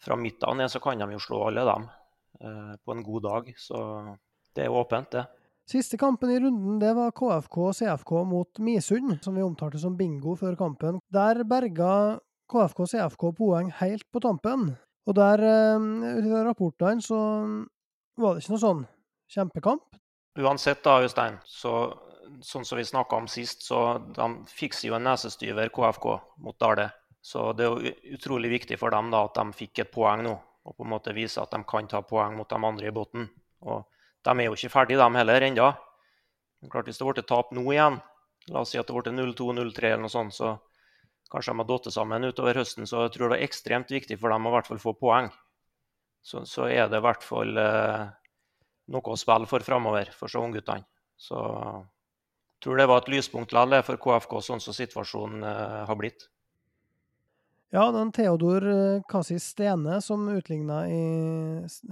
[0.05, 3.23] Fra midten av ned så kan de jo slå alle dem eh, på en god
[3.25, 3.53] dag.
[3.57, 3.79] Så
[4.57, 5.25] det er åpent, det.
[5.67, 9.97] Siste kampen i runden det var KFK og CFK mot Misund, som vi omtalte som
[9.99, 11.01] bingo før kampen.
[11.11, 12.17] Der berga
[12.47, 14.69] KFK og CFK poeng helt på tampen.
[15.07, 17.19] Og der, eh, ut fra rapportene, så
[18.17, 18.85] var det ikke noe sånn
[19.31, 19.99] kjempekamp.
[20.39, 21.73] Uansett da, Øystein, så
[22.43, 26.07] sånn som vi snakka om sist, så de fikser jo en nesestyver, KFK,
[26.43, 26.91] mot Dale.
[27.21, 30.35] Så det er jo utrolig viktig for dem da at de fikk et poeng nå,
[30.65, 33.27] og på en måte vise at de kan ta poeng mot de andre i båten.
[33.67, 33.83] Og
[34.27, 35.71] de er jo ikke ferdige, de heller, ennå.
[36.67, 37.99] Hvis det ble tap nå igjen,
[38.51, 40.55] la oss si at det ble 0-2, 0-3 eller noe sånt, så
[41.31, 44.33] kanskje de har datt sammen utover høsten, så jeg tror det er ekstremt viktig for
[44.33, 45.29] dem å i hvert fall få poeng.
[46.23, 48.07] Så, så er det i hvert fall eh,
[48.91, 50.87] noe å spille for framover for så ungguttene.
[51.17, 55.99] Så jeg tror det var et lyspunkt likevel for KFK, sånn som situasjonen eh, har
[55.99, 56.27] blitt.
[57.69, 58.63] Ja, var Theodor
[59.09, 60.85] Kasi Stene som utligna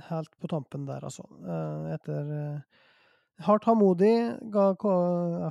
[0.10, 1.26] helt på tampen der, altså.
[1.44, 2.86] Eh, etter eh,
[3.44, 4.14] hardt hamodig
[4.54, 4.70] ga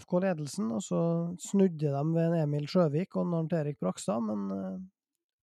[0.01, 1.03] FK ledelsen, og så
[1.45, 4.89] snudde de ved en Emil Sjøvik og Arnt Erik Brakstad, men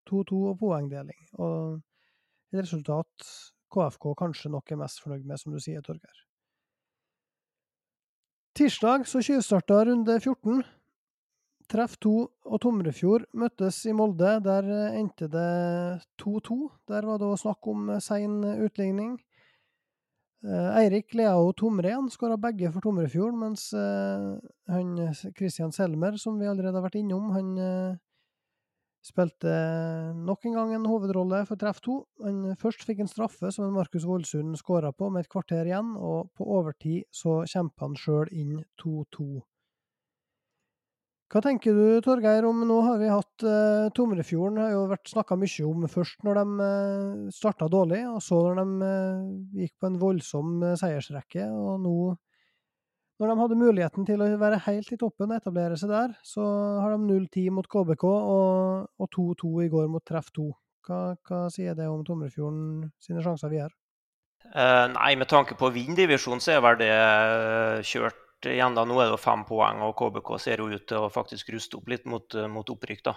[0.09, 1.29] 2-2 og poengdeling.
[1.37, 1.77] Og
[2.49, 3.29] et resultat
[3.71, 6.25] KFK kanskje nok er mest fornøyd med, som du sier, Torgeir.
[8.57, 10.65] Tirsdag så tjuvstarta runde 14.
[11.71, 12.12] Treff 2
[12.51, 14.34] og Tomrefjord møttes i Molde.
[14.43, 16.57] Der eh, endte det 2-2.
[16.91, 19.13] Der var det òg snakk om eh, sein utligning.
[20.43, 24.89] Eh, Eirik Leao Tomren skåra begge for Tomrefjord, mens han
[25.38, 27.53] Christian Selmer, som vi allerede har vært innom, han
[29.05, 29.53] spilte
[30.17, 31.95] nok en gang en hovedrolle for treff 2.
[32.25, 36.34] Han først fikk en straffe som Markus Voldsund skåra på med et kvarter igjen, og
[36.36, 39.29] på overtid så kjempa han sjøl inn 2-2.
[41.31, 45.37] Hva tenker du, Torgeir, om nå har vi hatt eh, Tomrefjorden har jo vært snakka
[45.39, 49.77] mye om først når de uh, eh, starta dårlig, og så når de eh, gikk
[49.79, 51.45] på en voldsom eh, seiersrekke.
[51.55, 51.93] Og nå,
[53.23, 56.43] når de hadde muligheten til å være helt i toppen og etablere seg der, så
[56.83, 60.49] har de 0-10 mot KBK og 2-2 i går mot Treff 2.
[60.83, 63.71] Hva, hva, sier det om Tomrefjorden sine sjanser videre?
[64.51, 65.71] nei, med tanke på å
[66.41, 66.91] så er vel det
[67.87, 71.12] kjørt igjen da, Nå er det fem poeng, og KBK ser jo ut til å
[71.13, 73.04] faktisk ruste opp litt mot, eh, mot opprykk.
[73.06, 73.15] da.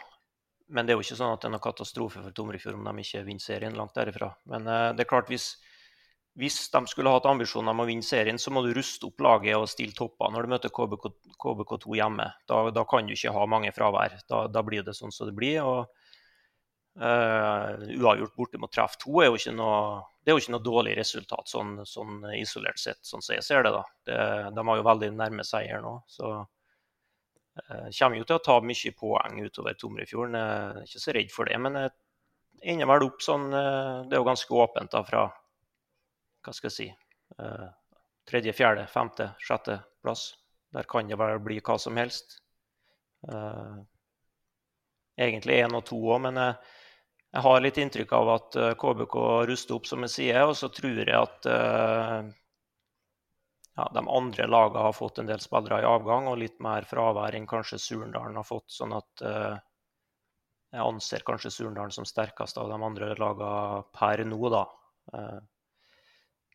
[0.69, 3.05] Men det er jo ikke sånn at det er noen katastrofe for Tomrefjord om de
[3.05, 4.31] ikke vinner serien langt derifra.
[4.49, 5.59] Men uh, det er klart, hvis,
[6.41, 9.59] hvis, de skulle hatt ambisjoner om å vinne serien, så må du ruste opp laget
[9.59, 12.31] og stille topper når du møter KBK, KBK2 hjemme.
[12.49, 14.17] Da, da, kan du ikke ha mange fravær.
[14.25, 15.61] Da, da blir det sånn som det blir.
[15.61, 16.04] og
[16.95, 20.95] uavgjort borte mot treff 2 er jo ikke noe, det er jo ikke noe dårlig
[20.99, 23.73] resultat sånn, sånn isolert sett, sånn som jeg ser det.
[23.75, 23.83] da.
[24.07, 24.19] Det,
[24.55, 25.97] de har jo veldig nærme seier nå.
[26.07, 30.39] så uh, Kommer jo til å ta mye poeng utover Tomrefjorden.
[30.39, 31.59] Jeg er ikke så redd for det.
[31.67, 31.95] Men jeg
[32.75, 35.27] ender vel opp sånn uh, Det er jo ganske åpent da fra
[36.45, 36.87] hva skal jeg si
[38.29, 40.27] tredje, fjerde, femte, sjette plass.
[40.77, 42.39] Der kan det vel bli hva som helst.
[45.17, 46.55] egentlig én og to òg, men jeg
[47.35, 50.40] jeg har litt inntrykk av at KBK eh, ruster opp, som jeg sier.
[50.47, 52.20] Og så tror jeg at uh,
[53.75, 57.35] ja, de andre lagene har fått en del spillere i avgang og litt mer fravær
[57.35, 58.68] enn kanskje Surndalen har fått.
[58.70, 59.57] Sånn at uh,
[60.75, 64.62] jeg anser kanskje Surndalen som sterkest av de andre lagene per nå, da.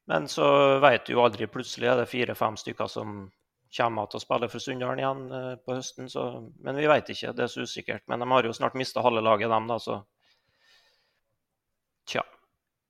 [0.10, 0.48] Men så
[0.84, 1.48] vet du jo aldri.
[1.48, 3.22] Plutselig er det fire-fem stykker som
[3.78, 5.22] kommer til å spille for Sunndalen igjen
[5.64, 6.12] på høsten.
[6.12, 6.26] Så,
[6.66, 7.32] men vi vet ikke.
[7.36, 8.04] Det er så usikkert.
[8.12, 9.80] Men de har jo snart mista halve laget, dem, da.
[9.80, 10.02] så.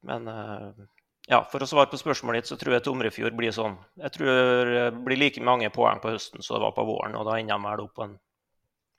[0.07, 0.85] Men eh,
[1.29, 3.75] ja, for å svare på spørsmålet ditt, så tror jeg Tomrefjord blir sånn.
[4.01, 7.27] Jeg tror det blir like mange poeng på høsten som det var på våren, og
[7.27, 8.15] da ender de vel opp på en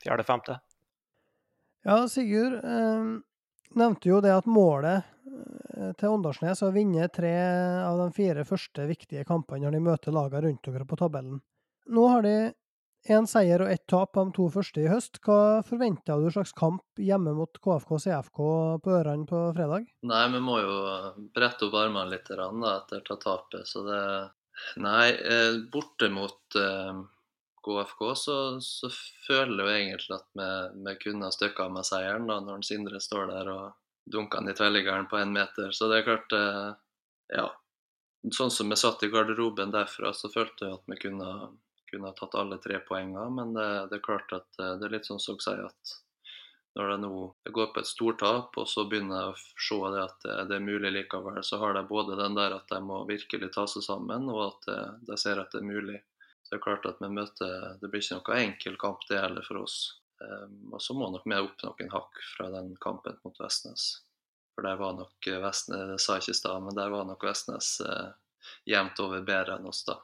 [0.05, 0.61] fjerde-femte.
[1.89, 3.11] Ja, Sigurd eh,
[3.81, 7.35] nevnte jo det at målet eh, til Åndalsnes er å vinne tre
[7.87, 11.41] av de fire første viktige kampene når de møter lagene rundt dere på tabellen.
[11.91, 12.35] Nå har de
[13.09, 15.23] Én seier og ett tap av de to første i høst.
[15.25, 18.41] Hva forventer du slags kamp hjemme mot KFK CFK
[18.85, 19.87] på Ørene på fredag?
[20.05, 20.75] Nei, vi må jo
[21.33, 23.65] brette opp armene litt da, etter ta tapet.
[23.69, 24.03] Så det
[24.77, 26.99] Nei, eh, borte mot eh,
[27.65, 28.91] KFK så, så,
[29.27, 30.51] føler jeg egentlig at vi,
[30.85, 33.65] vi kunne ha stykka av med seieren da, når Sindre står der og
[34.11, 35.73] dunker han i tverrliggeren på én meter.
[35.73, 36.77] Så det er klart uh,
[37.33, 37.49] Ja.
[38.37, 41.29] Sånn som vi satt i garderoben derfra, så følte jeg at vi kunne
[41.91, 43.27] kunne ha tatt alle tre poengene.
[43.35, 45.97] Men det, det, er klart at eh, det er litt sånn som sier at
[46.79, 47.15] når det nå
[47.51, 50.69] går på et stortap, og så begynner jeg å se det at det, det, er
[50.69, 54.29] mulig likevel, så har de både den der at de må virkelig ta seg sammen,
[54.31, 54.69] og at
[55.09, 55.99] de ser at det er mulig.
[56.43, 59.45] Så det er klart at vi møter Det blir ikke noen enkel kamp, det heller
[59.47, 59.81] for oss.
[60.21, 63.91] Um, og så må nok vi opp noen hakk fra den kampen mot Vestnes.
[64.55, 67.25] For der var nok Vestnes, det sa jeg ikke i stad, men der var nok
[67.25, 68.11] Vestnes eh,
[68.69, 69.97] jevnt over bedre enn oss da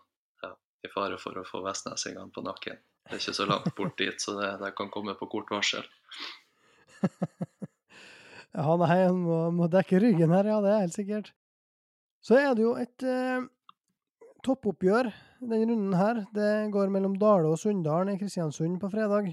[0.87, 2.79] i fare for å få Vestnes i gang på nakken.
[3.07, 5.85] Det er ikke så langt bort dit, så det, det kan komme på kort varsel.
[8.57, 11.31] ja, nei, han må, må, dekke ryggen her, ja, det er helt sikkert.
[12.25, 13.45] Så er det jo et eh,
[14.47, 16.25] toppoppgjør denne runden her.
[16.35, 19.31] Det går mellom Dale og Sunndalen i Kristiansund på fredag.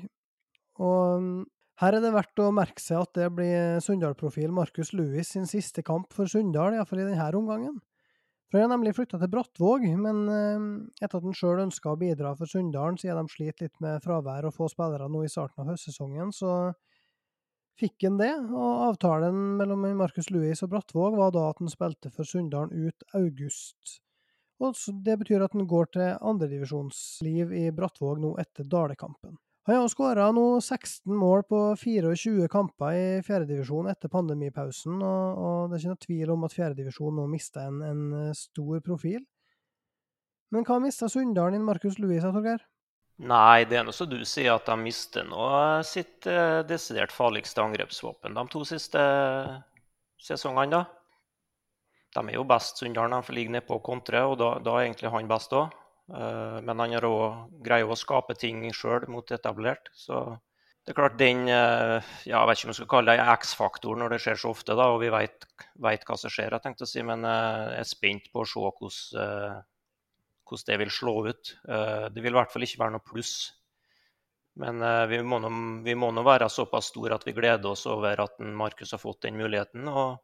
[0.82, 1.40] Og mm,
[1.82, 5.82] her er det verdt å merke seg at det blir Sunndal-profil Markus Lewis sin siste
[5.86, 7.82] kamp for Sunndal, iallfall i denne omgangen.
[8.54, 10.66] For jeg har nemlig flytta til Brattvåg, men eh,
[11.02, 14.46] etter at han sjøl ønska å bidra for Sunndalen, siden de sliter litt med fravær
[14.46, 16.52] og få spillere nå i starten av høstsesongen, så
[17.82, 22.14] fikk han det, og avtalen mellom Markus Louis og Brattvåg var da at han spilte
[22.14, 23.98] for Sunndalen ut august.
[24.62, 29.34] Og Det betyr at han går til andredivisjonsliv i Brattvåg nå etter Dalekampen.
[29.66, 35.60] Han har skåra nå 16 mål på 24 kamper i fjerdedivisjon etter pandemipausen, og, og,
[35.70, 39.22] det er ikke noe tvil om at fjerdedivisjon nå mister en, en stor profil.
[40.52, 42.66] Men hva mista Sunndalen innen Markus Louis, Torgeir?
[43.24, 45.48] Nei, det er noe som du sier, at de mister nå
[45.88, 49.00] sitt eh, desidert farligste angrepsvåpen de to siste
[50.22, 50.82] sesongene.
[50.82, 50.84] da.
[52.14, 53.16] De er jo best, Sunndalen.
[53.16, 55.72] De ligger ligge nedpå og kontre, og da, da, er egentlig han best òg.
[56.12, 59.90] Eh, men han har òg greier å skape ting sjøl mot etablert.
[59.96, 60.20] Så
[60.84, 64.04] det er klart den eh, ja, Jeg vet ikke om jeg skal kalle det X-faktoren
[64.04, 65.48] når det skjer så ofte, da, og vi vet,
[65.80, 68.64] hva som skjer, jeg tenkte å si, men eh, jeg er spent på å se
[68.64, 69.62] hvordan
[70.44, 71.50] hvordan det vil slå ut.
[72.14, 73.32] Det vil i hvert fall ikke være noe pluss.
[74.60, 75.50] Men vi må, nå,
[75.82, 79.24] vi må nå være såpass store at vi gleder oss over at Markus har fått
[79.24, 79.88] den muligheten.
[79.88, 80.20] og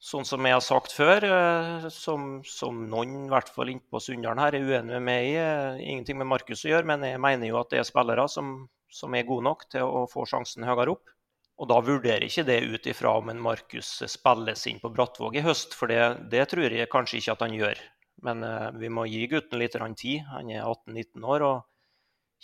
[0.00, 4.40] Sånn som jeg har sagt før, eh, som, som noen i hvert fall innpå Sunndalen
[4.40, 5.40] her er uenig med meg i,
[5.92, 8.54] ingenting med Markus å gjøre, men jeg mener jo at det er spillere som,
[8.88, 11.12] som er gode nok til å få sjansen høyere opp.
[11.60, 15.44] Og da vurderer ikke det ut ifra om en Markus spilles inn på Brattvåg i
[15.44, 16.00] høst, for det,
[16.32, 17.82] det tror jeg kanskje ikke at han gjør.
[18.24, 20.24] Men eh, vi må gi gutten litt tid.
[20.32, 21.58] Han er 18-19 år og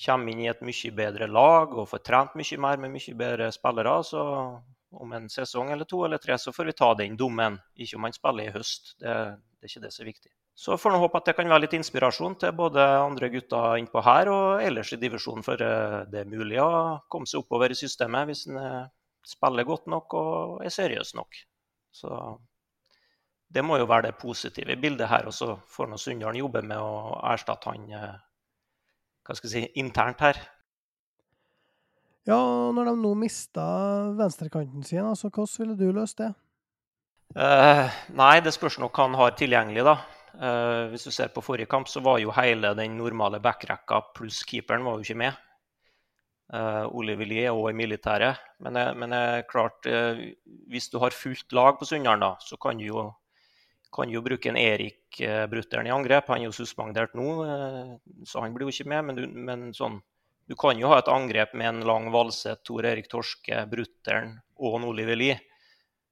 [0.04, 3.48] kommer inn i et mye bedre lag og får trent mye mer med mye bedre
[3.56, 3.96] spillere.
[4.04, 4.22] Så
[5.02, 7.58] om en sesong eller to eller tre så får vi ta den dommen.
[7.76, 8.96] Ikke om han spiller i høst.
[9.00, 9.14] Det,
[9.56, 10.32] det er ikke det som er viktig.
[10.56, 14.00] Så får vi håpe at det kan være litt inspirasjon til både andre gutter innpå
[14.06, 15.44] her og ellers i divisjonen.
[15.44, 16.70] For eh, det er mulig å
[17.12, 18.86] komme seg oppover i systemet hvis en eh,
[19.26, 21.36] spiller godt nok og er seriøs nok.
[21.92, 22.10] Så
[23.52, 25.28] det må jo være det positive bildet her.
[25.28, 28.16] Og så får nå Sunndalen jobbe med å erstatte han eh,
[29.26, 30.40] hva skal jeg si, internt her.
[32.26, 32.38] Ja,
[32.74, 33.64] når de nå mista
[34.18, 36.32] venstrekanten sin, altså, hvordan ville du løst det?
[37.36, 37.86] Uh,
[38.18, 39.96] nei, det spørs nok hva han har tilgjengelig, da.
[40.36, 44.40] Uh, hvis du ser på forrige kamp, så var jo hele den normale backrekka pluss
[44.48, 45.38] keeperen var jo ikke med.
[46.50, 48.42] Uh, Oliver Lie òg i militæret.
[48.62, 49.14] Men, men
[49.50, 49.86] klart,
[50.70, 53.06] hvis du har fullt lag på Sunndalen, da, så kan du jo
[53.96, 56.26] kan jo bruke en Erik Brutteren i angrep.
[56.28, 57.28] Han er jo suspendert nå,
[58.28, 59.06] så han blir jo ikke med.
[59.08, 60.00] Men, men sånn,
[60.46, 64.78] du kan jo ha et angrep med en lang Valseth, Tor Erik Torske, Brutter'n og
[64.78, 65.38] en Oliver Lie.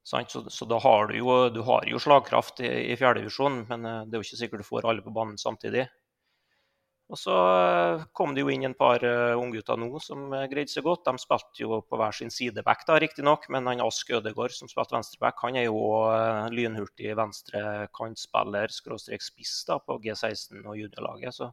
[0.05, 0.20] Så,
[0.51, 4.18] så, da har du jo, du har jo slagkraft i, i fjerdedivisjon, men eh, det
[4.18, 5.87] er jo ikke sikkert du får alle på banen samtidig.
[7.09, 10.85] Og så eh, kom det jo inn en par uh, unggutter nå som greide seg
[10.85, 11.07] godt.
[11.07, 14.99] De spilte jo på hver sin sideback, da, riktignok, men han Ask Ødegård som spilte
[14.99, 15.81] venstreback, han er jo
[16.53, 21.38] lynhurtig venstrekantspiller, skråstrek spiss da, på G16 og juniorlaget.
[21.38, 21.53] Så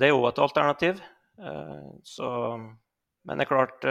[0.00, 1.02] det er jo et alternativ.
[1.38, 3.84] Så Men det er klart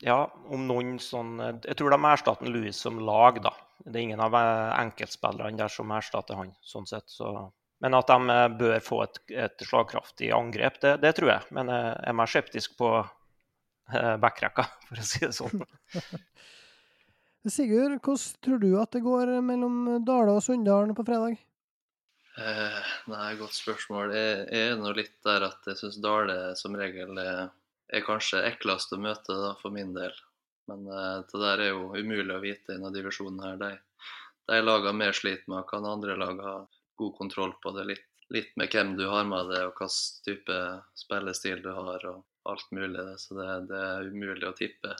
[0.00, 0.16] Ja,
[0.48, 3.52] om noen sånn Jeg tror de erstatter Louis som lag, da.
[3.84, 7.12] Det er ingen av enkeltspillerne der som erstatter han, sånn sett.
[7.12, 7.50] så
[7.82, 11.46] men at de eh, bør få et, et slagkraftig angrep, det, det, tror jeg.
[11.56, 15.64] Men jeg er mer skeptisk på eh, backrekka, for å si det sånn.
[17.52, 21.40] Sigurd, hvordan tror du at det går mellom Dale og Sunndalen på fredag?
[22.36, 24.14] Eh, nei, godt spørsmål.
[24.16, 27.50] Jeg, jeg er nå litt der at jeg syns Dale som regel er,
[27.92, 30.14] er, kanskje eklest å møte da, for min del.
[30.70, 33.58] Men eh, det der er jo umulig å vite i denne divisjonen her.
[33.60, 33.72] De,
[34.48, 36.54] de lagene mer sliter med, kan andre lag ha
[37.02, 37.84] god kontroll på det.
[37.90, 40.58] Litt, litt med hvem du har med deg, og hvilken type
[41.04, 43.04] spillestil du har, og alt mulig.
[43.20, 44.96] Så det, det er umulig å tippe.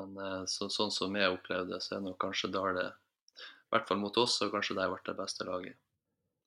[0.00, 2.90] Men eh, så, sånn som jeg opplevde det, så er nå kanskje Dale,
[3.38, 5.78] i hvert fall mot oss, og kanskje de ble det beste laget.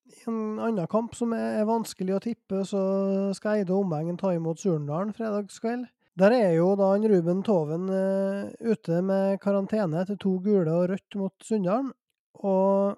[0.06, 2.82] I en annen kamp som er vanskelig å tippe, så
[3.34, 5.88] skal Eide og omegn ta imot Surndalen fredagskveld.
[6.16, 11.18] Der er jo da Ruben Toven uh, ute med karantene etter to gule og rødt
[11.20, 11.90] mot Sunndalen.
[12.46, 12.96] Og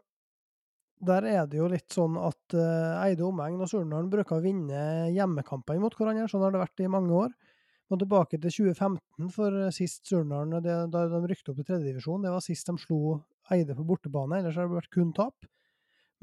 [1.08, 5.10] der er det jo litt sånn at uh, Eide omegn og Surndalen bruker å vinne
[5.16, 6.28] hjemmekampene mot hverandre.
[6.30, 7.34] Sånn har det vært i mange år.
[7.88, 12.28] Må tilbake til 2015 for sist Surndalen, da de rykte opp til tredjedivisjon.
[12.28, 13.22] Det var sist de slo
[13.56, 15.48] Eide på bortebane, ellers har det vært kun tap.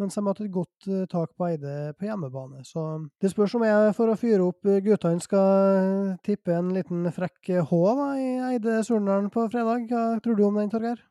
[0.00, 2.64] Mens de har et godt uh, tak på Eide på hjemmebane.
[2.66, 2.82] Så
[3.22, 7.82] det spørs om jeg for å fyre opp guttene skal tippe en liten frekk H
[8.00, 9.86] da, i Eide Surnadal på fredag.
[9.90, 11.02] Hva tror du om den, Torgeir?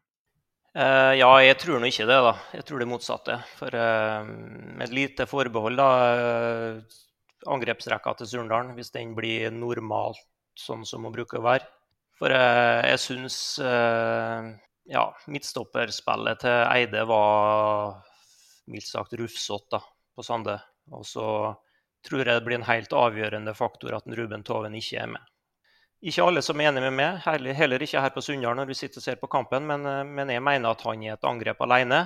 [0.73, 2.19] Uh, ja, jeg tror nå ikke det.
[2.25, 2.33] da.
[2.57, 3.37] Jeg tror det motsatte.
[3.59, 4.29] For uh,
[4.81, 7.03] et lite forbehold, da, uh,
[7.53, 10.21] angrepsrekka til Surndalen, hvis den blir normalt
[10.57, 11.69] sånn som hun bruker å være.
[12.17, 17.97] For jeg syns ja, midtstopperspillet til Eide var
[18.71, 19.79] mildt sagt rufsete
[20.15, 20.57] på Sande.
[20.91, 21.27] Og så
[22.03, 25.23] tror jeg det blir en helt avgjørende faktor at Ruben Toven ikke er med.
[26.03, 27.21] ikke alle som er enig med meg,
[27.55, 30.43] heller ikke her på Sunndal når vi sitter og ser på kampen, men, men jeg
[30.43, 32.01] mener at han er et angrep alene.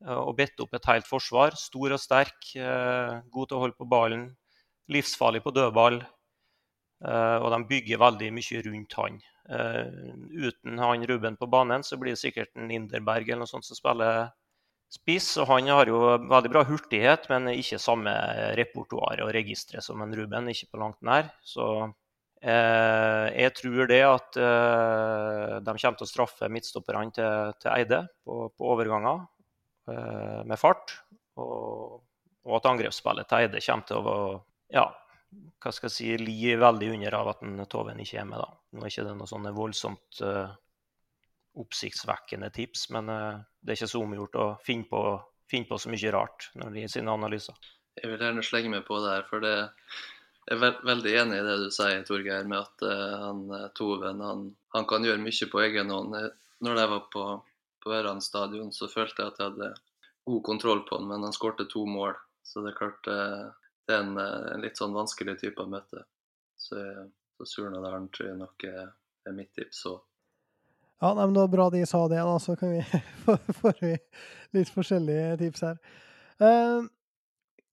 [0.00, 1.56] Og bitt opp et helt forsvar.
[1.56, 4.30] Stor og sterk, god til å holde på ballen,
[4.92, 6.00] livsfarlig på dødball.
[7.00, 9.20] Og de bygger veldig mye rundt han.
[10.30, 13.76] Uten han Ruben på banen, så blir det sikkert en Inderberg eller noe sånt som
[13.76, 14.28] spiller
[14.90, 15.32] spiss.
[15.40, 16.00] Og han har jo
[16.30, 18.12] veldig bra hurtighet, men ikke samme
[18.58, 20.50] repertoar og registre som en Ruben.
[20.52, 21.30] Ikke på langt nær.
[21.46, 21.66] Så
[22.42, 28.04] eh, jeg tror det at eh, de kommer til å straffe midtstopperne til, til Eide
[28.24, 29.24] på, på overganger
[29.90, 30.98] eh, med fart.
[31.40, 32.00] Og,
[32.44, 34.18] og, at angrepsspillet til Eide kommer til å
[34.70, 34.86] ja,
[35.60, 38.42] hva skal jeg si, li veldig under av at en Toven ikke er med.
[38.42, 38.50] da.
[38.74, 40.52] Nå er ikke det noe sånn voldsomt uh,
[41.58, 45.02] oppsiktsvekkende tips, men uh, det er ikke så omgjort å finne på,
[45.50, 47.58] finne på, så mye rart når de gir sine analyser.
[48.00, 49.54] Jeg vil gjerne slenge meg på det her, for det,
[50.46, 54.22] jeg er veldig enig i det du sier, Torgeir, med at uh, han, eh, Toven
[54.24, 56.16] han, han, kan gjøre mye på egen hånd.
[56.64, 57.24] Når jeg var på,
[57.84, 59.72] på Øran stadion, så følte jeg at jeg hadde
[60.30, 62.14] god kontroll på han, men han skårte to mål.
[62.42, 66.02] Så det er klart det er en, en, litt sånn vanskelig type å møte.
[66.58, 66.80] Så,
[67.36, 68.92] så Surnadalen tror jeg nok er,
[69.34, 69.84] mitt tips.
[69.84, 69.94] Så
[71.00, 72.80] ja, nei, men det var bra de sa det, da, så kan vi
[73.60, 73.96] får vi
[74.56, 75.78] litt forskjellige tips her.
[76.44, 76.88] Eh,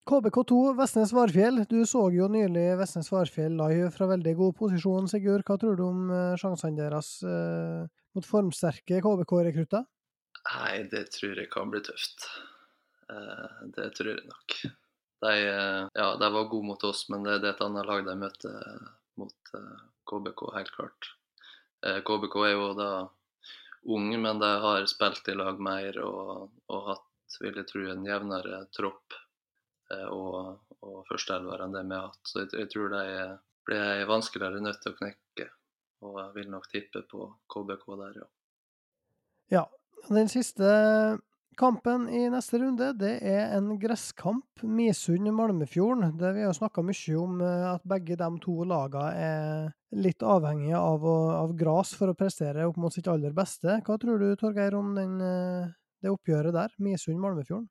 [0.07, 1.65] KBK2 Vestnes Varfjell.
[1.67, 5.43] Du så jo nylig Vestnes Varfjell live fra veldig god posisjon, Sigurd.
[5.47, 7.83] Hva tror du om eh, sjansene deres eh,
[8.15, 9.83] mot formsterke KBK-rekrutter?
[10.47, 12.29] Nei, det tror jeg kan bli tøft.
[13.11, 14.57] Eh, det tror jeg nok.
[15.25, 18.15] De, ja, de var gode mot oss, men det, det er et annet lag de
[18.21, 18.73] møter
[19.19, 19.53] mot
[20.07, 21.11] KBK, helt klart.
[21.81, 22.91] KBK er jo da
[23.83, 28.05] ung, men de har spilt i lag mer og, og hatt, vil jeg tro, en
[28.07, 29.17] jevnere tropp
[29.93, 32.23] eh, og, og førsteelver enn det vi har hatt.
[32.23, 33.03] Så jeg, jeg tror de
[33.67, 35.49] blir vanskeligere nødt til å knekke.
[36.07, 38.27] Og jeg vil nok tippe på KBK der, ja.
[39.57, 39.65] Ja.
[40.07, 40.67] Den siste
[41.57, 46.11] Kampen i neste runde det er en gresskamp, Misund-Malmefjorden.
[46.19, 50.77] Det Vi har snakka mye om eh, at begge de to lagene er litt avhengige
[50.77, 53.79] av, av gras for å prestere opp mot sitt aller beste.
[53.81, 55.73] Hva tror du, Torgeir, om den, eh,
[56.05, 56.77] det oppgjøret der?
[56.77, 57.65] Misund-Malmefjorden?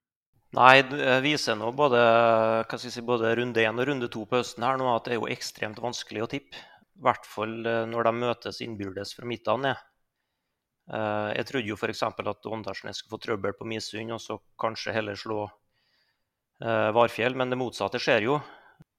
[0.58, 2.02] Nei, det viser nå både,
[2.82, 5.30] si, både runde én og runde to på høsten her nå at det er jo
[5.30, 6.58] ekstremt vanskelig å tippe.
[6.58, 9.76] I hvert fall eh, når de møtes innbyrdes fra midtene.
[9.78, 9.92] Ja.
[10.86, 12.02] Eh, jeg trodde jo f.eks.
[12.06, 15.46] at Åndalsnes skulle få trøbbel på Misund, og så kanskje heller slå
[16.62, 18.36] uh, Varfjell, men det motsatte skjer jo.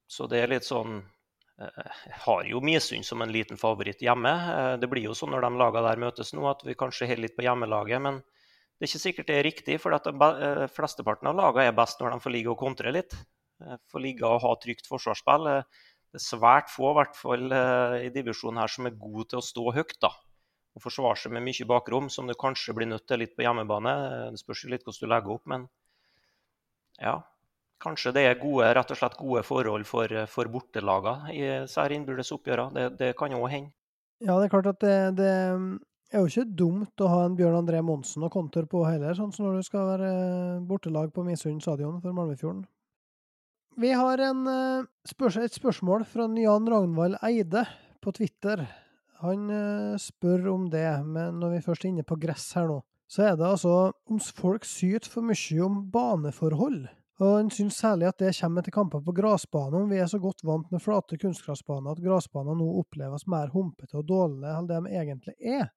[0.07, 4.33] Så det er litt sånn uh, Jeg har jo Misund som en liten favoritt hjemme.
[4.81, 7.39] Det blir jo sånn når de lagene der møtes nå, at vi kanskje holder litt
[7.39, 8.03] på hjemmelaget.
[8.03, 10.11] Men det er ikke sikkert det er riktig, for at
[10.75, 13.15] flesteparten av lagene er best når de får ligge og kontre litt.
[13.89, 15.49] Får ligge og ha trygt forsvarsspill.
[15.57, 17.57] Det er svært få, i hvert fall
[18.03, 19.97] i divisjonen her, som er gode til å stå høyt.
[20.03, 20.13] da
[20.77, 23.95] og forsvare seg med mye bakrom, som du kanskje blir nødt til litt på hjemmebane.
[24.33, 25.65] Det spørs litt hvordan du legger opp, men
[27.01, 27.17] ja.
[27.81, 32.33] Kanskje det er gode, rett og slett gode forhold for, for bortelagene i disse innbyrdes
[32.33, 32.73] oppgjørene.
[32.73, 33.69] Det, det kan jo hende.
[34.17, 35.33] Ja, det er klart at det, det,
[36.09, 39.29] er jo ikke dumt å ha en Bjørn André Monsen å kontor på heller, sånn
[39.35, 40.09] som når du skal være
[40.65, 42.65] bortelag på Misund stadion for Malmefjorden.
[43.77, 47.67] Vi har en, eh, et spørsmål fra Jan Ragnvald Eide
[48.01, 48.65] på Twitter.
[49.23, 52.81] Han eh, spør om det, men når vi først er inne på gress her nå,
[53.09, 53.73] så er det altså
[54.11, 56.83] om folk syter for mye om baneforhold.
[57.17, 60.19] Og Han syns særlig at det kommer til kamper på gressbane, om vi er så
[60.21, 64.81] godt vant med flate kunstgressbaner at gressbaner nå oppleves mer humpete og dårlige enn det
[64.85, 65.71] de egentlig er.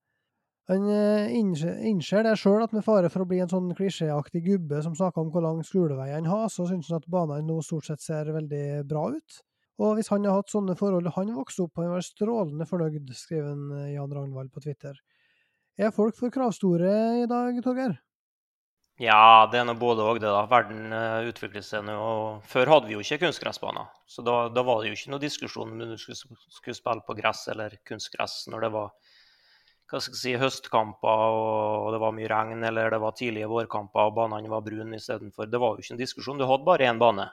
[0.71, 4.83] Han eh, innser det sjøl, at med fare for å bli en sånn klisjéaktig gubbe
[4.85, 7.89] som snakker om hvor lang skolevei han har, så syns han at banene nå stort
[7.89, 9.41] sett ser veldig bra ut.
[9.81, 13.57] Og hvis han har hatt sånne forhold han vokste opp, han var strålende fornøyd, skriver
[13.79, 14.99] eh, Jan Ragnvald på Twitter.
[15.81, 17.97] Er folk for kravstore i dag, Torgeir?
[19.01, 20.29] Ja, det er nå både òg, det.
[20.29, 20.43] da.
[20.51, 21.95] Verden uh, utvikler seg nå.
[21.97, 23.89] og Før hadde vi jo ikke kunstgressbaner.
[24.05, 26.21] Så da, da, var det jo ikke noe diskusjon om du skulle,
[26.53, 28.93] skulle, spille på gress eller kunstgress når det var
[29.91, 34.13] hva skal jeg si, høstkamper og det var mye regn, eller det var tidlige vårkamper
[34.13, 35.49] og banene var brune istedenfor.
[35.51, 36.39] Det var jo ikke en diskusjon.
[36.39, 37.25] Du hadde bare én bane.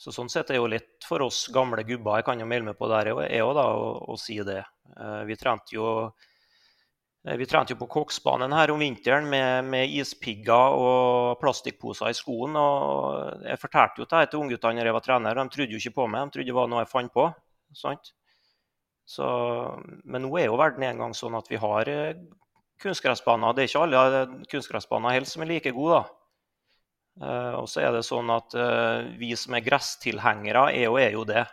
[0.00, 2.70] Så sånn sett er det jo litt for oss gamle gubber, jeg kan jo melde
[2.70, 4.62] meg på der jeg òg, å, å si det.
[4.96, 9.92] Eh, vi trente jo eh, vi trente jo på koksbanen her om vinteren med, med
[10.00, 12.56] ispigger og plastikkposer i skoen.
[12.56, 15.98] og Jeg fortalte jo det til ungguttene når jeg var trener, de trodde jo ikke
[15.98, 16.30] på meg.
[16.30, 17.26] De trodde det var noe jeg fant på.
[17.76, 18.14] sant?
[19.10, 19.26] Så,
[20.06, 22.24] men nå er jo verden en gang sånn at vi har eh,
[22.80, 23.52] kunstgressbaner.
[23.52, 26.00] Det er ikke alle kunstgressbaner helt som er like gode.
[26.00, 26.19] da.
[27.18, 31.16] Eh, og så er det sånn at eh, vi som er gresstilhengere, er jo, er
[31.16, 31.44] jo det.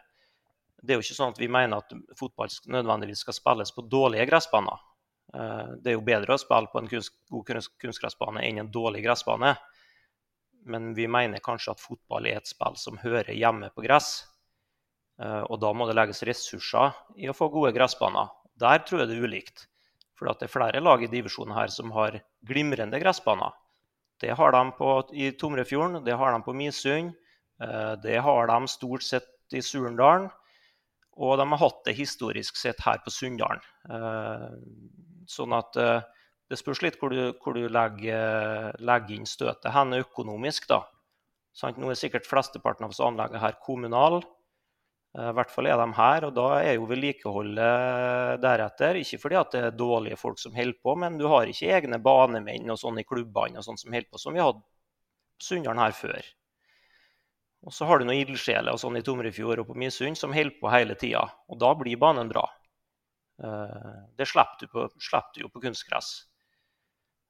[0.77, 4.27] Det er jo ikke sånn at vi mener at fotball nødvendigvis skal spilles på dårlige
[4.29, 4.85] gressbaner.
[5.33, 7.51] Eh, det er jo bedre å spille på en kunst, god
[7.83, 9.55] kunstgressbane enn en dårlig gressbane.
[10.67, 14.25] Men vi mener kanskje at fotball er et spill som hører hjemme på gress.
[15.17, 18.27] Og da må det legges ressurser i å få gode gressbaner.
[18.59, 19.63] Der tror jeg det er ulikt.
[20.19, 23.55] For det er flere lag i divisjonen her som har glimrende gressbaner.
[24.21, 27.13] Det har de på, i Tomrefjorden, det har de på Misund,
[27.61, 30.29] eh, det har de stort sett i Surndalen.
[31.17, 33.63] Og de har hatt det historisk sett her på Sunndalen.
[35.27, 36.05] Sånn at eh,
[36.47, 40.69] det spørs litt hvor du, hvor du legger, legger, inn støtet hen økonomisk.
[40.69, 40.83] da.
[41.57, 44.21] Sånn, nå er sikkert flesteparten av oss anlegget her kommunal.
[45.17, 49.01] Eh, I hvert fall er de her, og da er jo vedlikeholdet deretter.
[49.01, 52.01] Ikke fordi at det er dårlige folk som holder på, men du har ikke egne
[52.03, 55.93] banemenn og sånn i klubbene sånn som holder på, som vi hadde på Sunndalen her
[55.93, 56.29] før.
[57.67, 60.55] Og så har du noen ildsjeler og sånn i Tomrefjord og på Misund som holder
[60.61, 61.25] på hele tida.
[61.49, 62.45] Og da blir banen bra.
[63.43, 66.11] Eh, det slipper du, på, slipper du jo på kunstgress.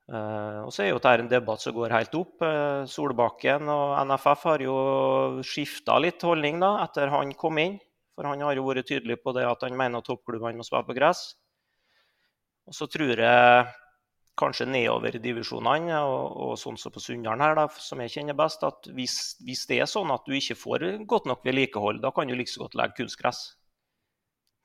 [0.08, 2.44] Eh, og så er jo dette en debatt som går helt opp.
[2.46, 4.78] Eh, Solbakken og NFF har jo
[5.44, 7.76] skifta litt holdning da, etter han kom inn.
[8.16, 10.96] For han har jo vært tydelig på det at han mener toppklubbene må spille på
[10.98, 11.36] gress.
[12.68, 13.68] Og så tror jeg
[14.38, 18.38] kanskje nedover i divisjonene, og, og, sånn som på Sunndalen her, da, som jeg kjenner
[18.38, 22.12] best, at hvis, hvis, det er sånn at du ikke får godt nok vedlikehold, da
[22.14, 23.42] kan du like så godt legge kunstgress.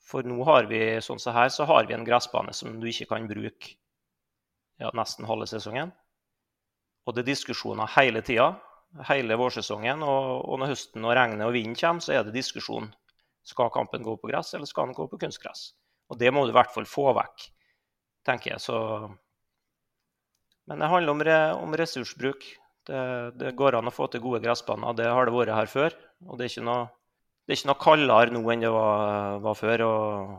[0.09, 3.09] For nå har vi sånn så her, så har vi en gressbane som du ikke
[3.15, 3.77] kan bruke
[4.83, 5.93] ja, nesten halve sesongen.
[7.07, 8.53] Og det er diskusjoner hele tida,
[9.09, 10.05] hele vårsesongen.
[10.07, 12.91] Og, og når høsten og regnet og vinden kommer, så er det diskusjon.
[13.47, 15.73] Skal kampen gå på gress, eller skal den gå på kunstgress?
[16.13, 17.49] Og det må du i hvert fall få vekk,
[18.29, 18.63] tenker jeg.
[18.63, 18.79] Så...
[20.71, 22.45] Men det handler om, re, om ressursbruk.
[22.87, 23.01] Det,
[23.39, 24.95] det, går an å få til gode gressbaner.
[24.99, 25.97] Det har det vært her før.
[26.29, 26.91] Og det er ikke noe
[27.43, 29.83] det er ikke noe kaldere nå enn det var, var før.
[29.89, 30.35] Og,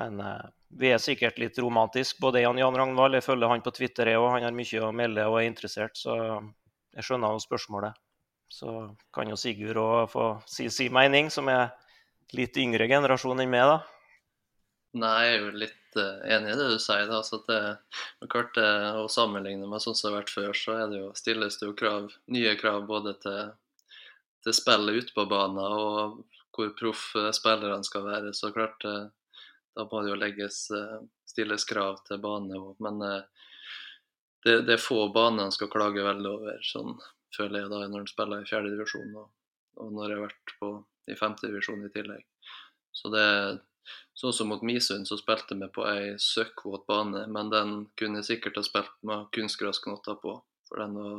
[0.00, 0.46] men eh,
[0.78, 3.18] vi er sikkert litt romantisk, både Jan Jan Ragnvald.
[3.18, 4.30] Jeg følger han på Twitter, jeg òg.
[4.36, 5.98] Han har mye å melde og er interessert.
[5.98, 6.16] Så
[6.96, 8.00] jeg skjønner jo spørsmålet.
[8.52, 8.72] Så
[9.14, 11.70] kan jo Sigurd òg få si sin mening, som er
[12.36, 13.78] litt yngre generasjon enn meg, da.
[15.02, 17.06] Nei, jeg er jo litt uh, enig i det du sier.
[17.08, 17.60] da, så det,
[18.20, 18.68] er klart det,
[19.00, 21.76] Å sammenligne med sånn som det har vært før, så det jo, stilles det jo
[21.76, 23.40] krav, nye krav både til
[24.42, 27.04] til spillet ute på banen og hvor proff
[27.36, 28.32] spillerne skal være.
[28.36, 29.06] Så klart, eh,
[29.76, 32.76] da må det jo legges, eh, stilles krav til bane òg.
[32.84, 33.48] Men eh,
[34.44, 36.96] det, det, er få baner en skal klage veldig over, sånn
[37.32, 39.28] føler jeg da når en spiller i fjerde divisjon og,
[39.80, 40.72] og når jeg har vært på,
[41.08, 42.26] i femte divisjon i tillegg.
[42.92, 43.28] Så det
[44.14, 48.28] Sånn som mot Misund, så spilte vi på ei søkkvåt bane, men den kunne jeg
[48.28, 50.36] sikkert ha spilt med kunstgrasknotter på.
[50.68, 51.16] For den var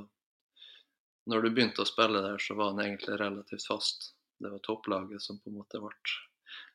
[1.30, 4.12] når du begynte å spille der, så var den egentlig relativt fast.
[4.39, 5.93] Det var topplaget som på en måte ble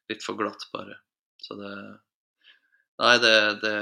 [0.08, 0.96] litt for glatt, bare.
[1.42, 1.74] Så det
[2.98, 3.74] Nei, det, det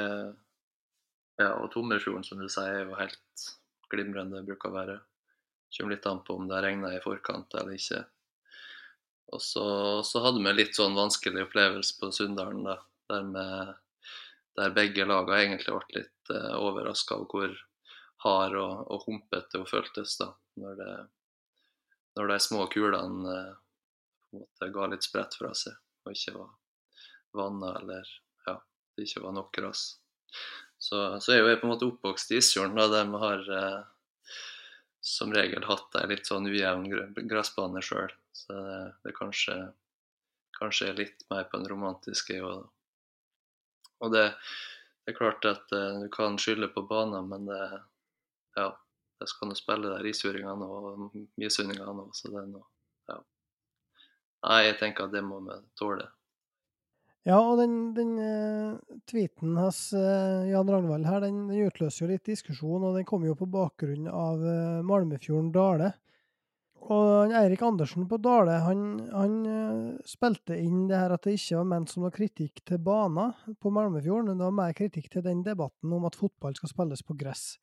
[1.41, 3.47] Ja, og Tomrefjorden, som du sier, er jo helt
[3.93, 4.45] glimrende.
[4.45, 4.97] Bruker å være.
[5.77, 8.03] Kommer litt an på om det regner i forkant eller ikke.
[9.35, 9.67] Og så,
[10.07, 12.77] så hadde vi litt sånn vanskelig opplevelse på Sunndalen, da,
[13.11, 13.73] der, med,
[14.61, 17.57] der begge lagene egentlig ble litt uh, eh, overraska over hvor
[18.25, 20.15] hard og, og humpete hun føltes.
[20.21, 20.31] da
[20.63, 20.93] når, det,
[22.17, 23.35] når de små kulene
[24.31, 25.75] uh, ga litt spredt fra seg
[26.07, 26.55] og ikke var
[27.37, 28.09] vanna eller
[28.47, 28.57] ja,
[28.97, 29.85] det ikke var nok gress.
[30.79, 33.85] Så, så er jo jeg på en måte oppvokst i Isfjorden, da de har eh,
[35.07, 36.89] som regel hatt ei litt sånn ujevn
[37.31, 38.13] gressbane sjøl.
[38.35, 39.55] Så det, det kanskje,
[40.59, 42.41] kanskje er litt mer på den romantiske.
[42.43, 42.67] Og,
[44.03, 47.63] og det, det, er klart at eh, du kan skylde på banen, men det,
[48.59, 48.69] ja,
[49.23, 52.67] jeg skal nå spille der isfjordingene og misundingene òg, så det er noe
[53.07, 53.21] Ja.
[54.43, 56.11] Nei, jeg tenker at det må vi tåle.
[57.27, 62.13] Ja, og den, den uh, tweeten hans, uh, Jan Ragnvald her, den, den, utløser jo
[62.13, 65.91] litt diskusjon, og den kommer jo på bakgrunn av uh, Malmefjorden Dale.
[66.87, 69.33] Og Eirik Andersen på Dale han, han
[70.07, 73.73] spilte inn det her at det ikke var ment som noe kritikk til baner på
[73.75, 77.57] Malmefjorden, det var mer kritikk til den debatten om at fotball skal spilles på gress.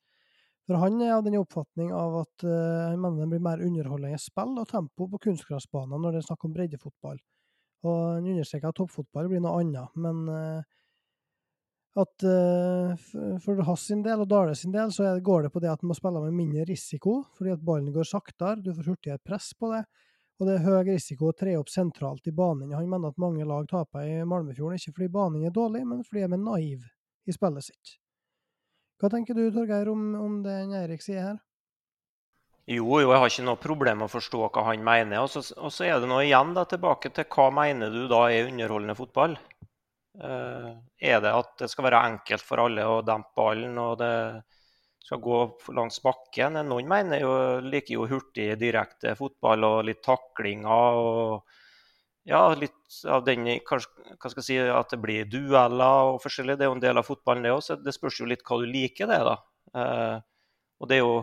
[0.68, 4.58] For han er av den oppfatning av at han mener det blir mer underholdende spill
[4.60, 7.16] og tempo på kunstgressbaner når det er snakk om breddefotball.
[7.84, 10.62] Og han understreker at toppfotball blir noe annet, men uh,
[12.00, 12.94] at uh,
[13.44, 15.92] for hans sin del og Dale sin del så går det på det at han
[15.92, 19.70] må spille med mindre risiko, fordi at ballen går saktere, du får hurtigere press på
[19.74, 19.84] det,
[20.40, 22.72] og det er høy risiko å tre opp sentralt i banen.
[22.74, 26.24] Han mener at mange lag taper i Malmefjorden, ikke fordi banen er dårlig, men fordi
[26.24, 26.90] de er naive
[27.28, 27.98] i spillet sitt.
[28.98, 31.38] Hva tenker du, Torgeir, om, om det Eirik sier her?
[32.64, 35.20] Jo, jo, jeg har ikke noe problem med å forstå hva han mener.
[35.20, 38.22] Og så, og så er det nå igjen da, tilbake til hva mener du da
[38.32, 39.36] er underholdende fotball?
[40.14, 40.70] Uh,
[41.02, 44.14] er det at det skal være enkelt for alle å dempe ballen og det
[45.04, 45.40] skal gå
[45.76, 46.56] langs bakken?
[46.70, 47.34] Noen mener jo,
[47.66, 51.58] liker jo hurtig, direkte fotball og litt taklinger og
[52.24, 56.56] ja, litt av den hva skal jeg si, at det blir dueller og forskjellig.
[56.56, 57.84] Det er jo en del av fotballen, det òg.
[57.84, 59.36] Det spørs jo litt hva du liker, det, da.
[59.76, 60.16] Uh,
[60.80, 61.18] og det er jo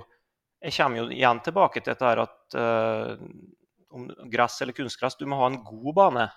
[0.61, 3.23] jeg kommer jo igjen tilbake til dette her at uh,
[3.91, 6.27] om gress eller kunstgress, du må ha en god bane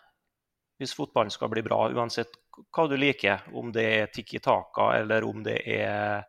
[0.81, 2.35] hvis fotballen skal bli bra, uansett
[2.75, 3.45] hva du liker.
[3.55, 6.25] Om det er Tikki Taka eller om det er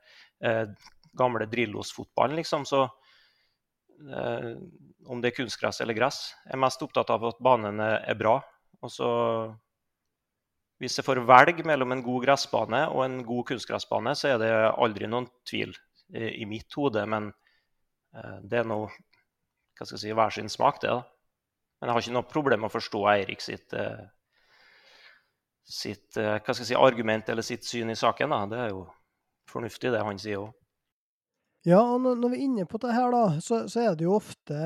[0.45, 0.65] uh,
[1.17, 2.67] gamle Drillos-fotballen, liksom.
[2.69, 4.51] Så uh,
[5.09, 6.27] om det er kunstgress eller gress.
[6.45, 8.37] Jeg er mest opptatt av at banen er bra.
[8.83, 9.09] Og så
[10.83, 14.51] hvis jeg får velge mellom en god gressbane og en god kunstgressbane, så er det
[14.75, 15.71] aldri noen tvil
[16.11, 17.05] i mitt hode.
[17.09, 17.31] Men
[18.43, 18.89] det er noe
[19.75, 20.91] hva skal jeg si, hver sin smak, det.
[20.91, 21.03] da.
[21.79, 24.05] Men jeg har ikke noe problem med å forstå Eirik sitt, eh,
[25.67, 28.31] sitt eh, hva skal jeg si, argument eller sitt syn i saken.
[28.31, 28.45] da.
[28.51, 28.85] Det er jo
[29.51, 30.53] fornuftig, det han sier òg.
[31.65, 34.19] Ja, og når vi er inne på det her, da, så, så, er det jo
[34.19, 34.57] ofte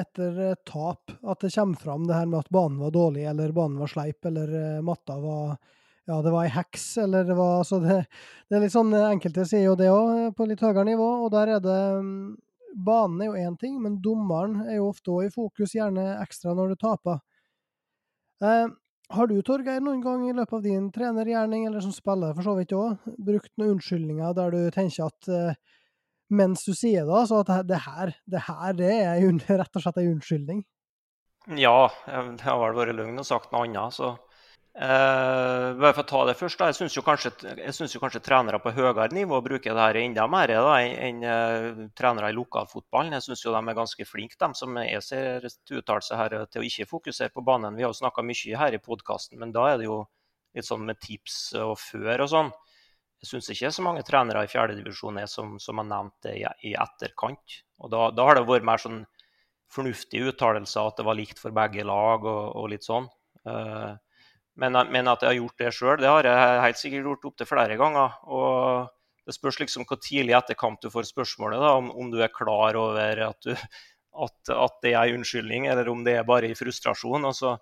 [0.00, 3.76] etter tap at det kommer fram det her med at banen var dårlig, eller banen
[3.82, 5.58] var sleip, eller matta var
[6.08, 7.98] ja, det var ei heks, eller det var altså det,
[8.48, 11.08] det, er litt sånn Enkelte sier jo det òg, på litt høyere nivå.
[11.26, 12.30] Og der er det mm,
[12.74, 16.54] banen er jo én ting, men dommeren er jo ofte òg i fokus, gjerne ekstra
[16.56, 17.18] når du taper.
[18.44, 18.66] Eh,
[19.08, 22.54] har du, Torgeir, noen gang i løpet av din trenergjerning, eller som spiller for så
[22.58, 25.60] vidt òg, brukt noen unnskyldninger der du tenker at eh,
[26.28, 29.22] mens du sier det, så at det her, det her det er
[29.62, 30.64] rett og slett en unnskyldning?
[31.56, 33.96] Ja, det har vel vært løgn og sagt noe annet.
[33.96, 34.16] så
[34.78, 39.08] Uh, bare for å ta det først, da, Jeg syns jo, kanskje trenere på høyere
[39.10, 43.16] nivå bruker det her enda mer da, enn uh, trenere i lokalfotballen.
[43.18, 45.48] Jeg syns de er ganske flinke, de som jeg ser
[45.80, 47.74] uttale seg her til å ikke fokusere på banen.
[47.74, 49.98] Vi har jo snakka mye her i podkasten, men da er det jo
[50.54, 52.54] litt sånn med tips og før og sånn.
[53.18, 56.76] Jeg syns ikke så mange trenere i fjerdedivisjon er som, som har nevnt i, i
[56.78, 57.62] etterkant.
[57.82, 59.02] Og da, da, har det vært mer sånn
[59.74, 63.10] fornuftige uttalelser, at det var likt for begge lag og, og litt sånn.
[63.42, 63.98] Uh,
[64.58, 67.48] men, men, at jeg har gjort det sjøl, det har jeg helt sikkert gjort opptil
[67.48, 68.16] flere ganger.
[68.26, 68.88] Og
[69.28, 72.34] det spørs liksom hvor tidlig etter kamp du får spørsmålet, da, om, om, du er
[72.34, 76.50] klar over at, du, at, at, det er en unnskyldning, eller om det er bare
[76.50, 77.28] i frustrasjon.
[77.28, 77.54] Og så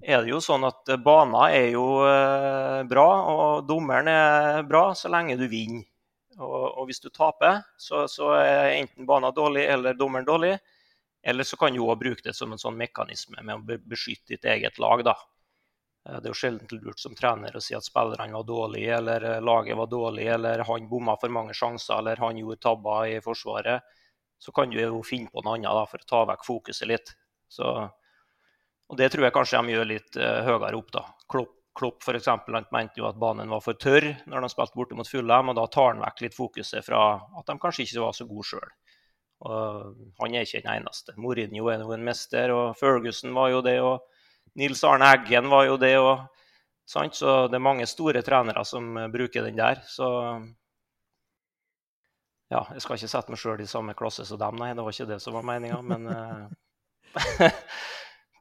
[0.00, 5.12] er det jo sånn at baner er jo eh, bra, og dommeren er bra så
[5.12, 5.86] lenge du vinner.
[6.40, 10.54] Og, og hvis du taper, så, så, er enten banen dårlig eller dommeren dårlig.
[11.20, 14.48] Eller så kan du òg bruke det som en sånn mekanisme med å beskytte ditt
[14.48, 15.04] eget lag.
[15.04, 15.18] da.
[16.08, 19.26] Eh, det er jo sjelden lurt som trener å si at spillerne var dårlige, eller
[19.28, 23.20] eh, laget var dårlig, eller han bomma for mange sjanser, eller han gjorde tabber i
[23.24, 23.96] Forsvaret.
[24.40, 27.14] Så kan du jo finne på noe annet da, for å ta vekk fokuset litt.
[27.50, 27.66] Så,
[28.88, 30.88] og Det tror jeg kanskje de gjør litt uh, høyere opp.
[30.94, 31.02] da.
[31.28, 35.08] Klopp, Klopp han mente jo at banen var for tørr når de spilte borte mot
[35.08, 38.24] Fulham, og da tar han vekk litt fokuset fra at de kanskje ikke var så
[38.30, 38.72] gode sjøl.
[39.44, 41.12] Han er ikke den eneste.
[41.20, 43.76] Mourinho er jo en mester, og Ferguson var jo det.
[43.84, 44.00] og
[44.58, 46.26] Nils Arne Eggen var jo det òg.
[46.90, 47.02] Så
[47.46, 49.82] det er mange store trenere som eh, bruker den der.
[49.86, 50.08] Så
[52.50, 54.72] ja, jeg skal ikke sette meg sjøl i samme klasse som dem, nei.
[54.74, 55.76] Det var ikke det som var meninga.
[55.86, 56.48] Men uh,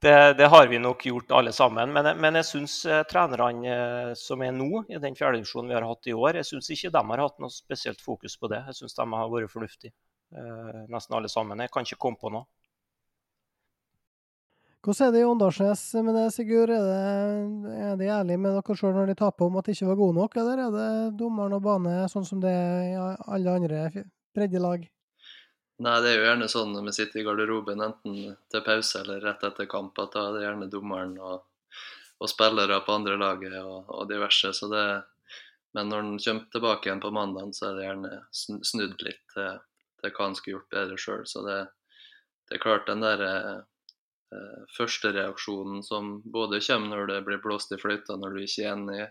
[0.01, 1.93] det, det, har vi nok gjort alle sammen.
[1.93, 6.10] Men, men jeg syns uh, trenerne som er nå, i den fjerdedivisjonen vi har hatt
[6.10, 8.64] i år, jeg syns ikke de har hatt noe spesielt fokus på det.
[8.72, 9.93] Jeg syns de har vært fornuftige,
[10.89, 11.62] nesten alle sammen.
[11.62, 12.49] Jeg kan ikke komme på noe.
[14.80, 16.72] Hvordan er det i Åndalsnes med det, Sigurd?
[16.72, 19.90] Er, det, er de ærlige med dere sjøl når de taper om at de ikke
[19.90, 22.96] var gode nok, eller er det dommeren og bane sånn som det er i
[23.36, 23.84] alle andre
[24.38, 24.88] breddelag?
[25.84, 28.18] Nei, det er jo gjerne sånn når vi sitter i garderoben enten
[28.52, 31.44] til pause eller rett etter kamp, at da er det gjerne dommeren og,
[32.20, 34.52] og spillere på andre laget og, og diverse.
[34.56, 34.86] så det
[35.78, 39.60] men når han kommer tilbake igjen på mandag, så er det gjerne snudd litt til,
[40.02, 41.26] til hva han skulle gjort bedre sjøl.
[41.30, 41.58] Så det,
[42.48, 43.22] det, er klart den der
[44.36, 48.76] eh, førstereaksjonen som både kommer når det blir blåst i fløyta når du ikke er
[48.76, 49.08] enig,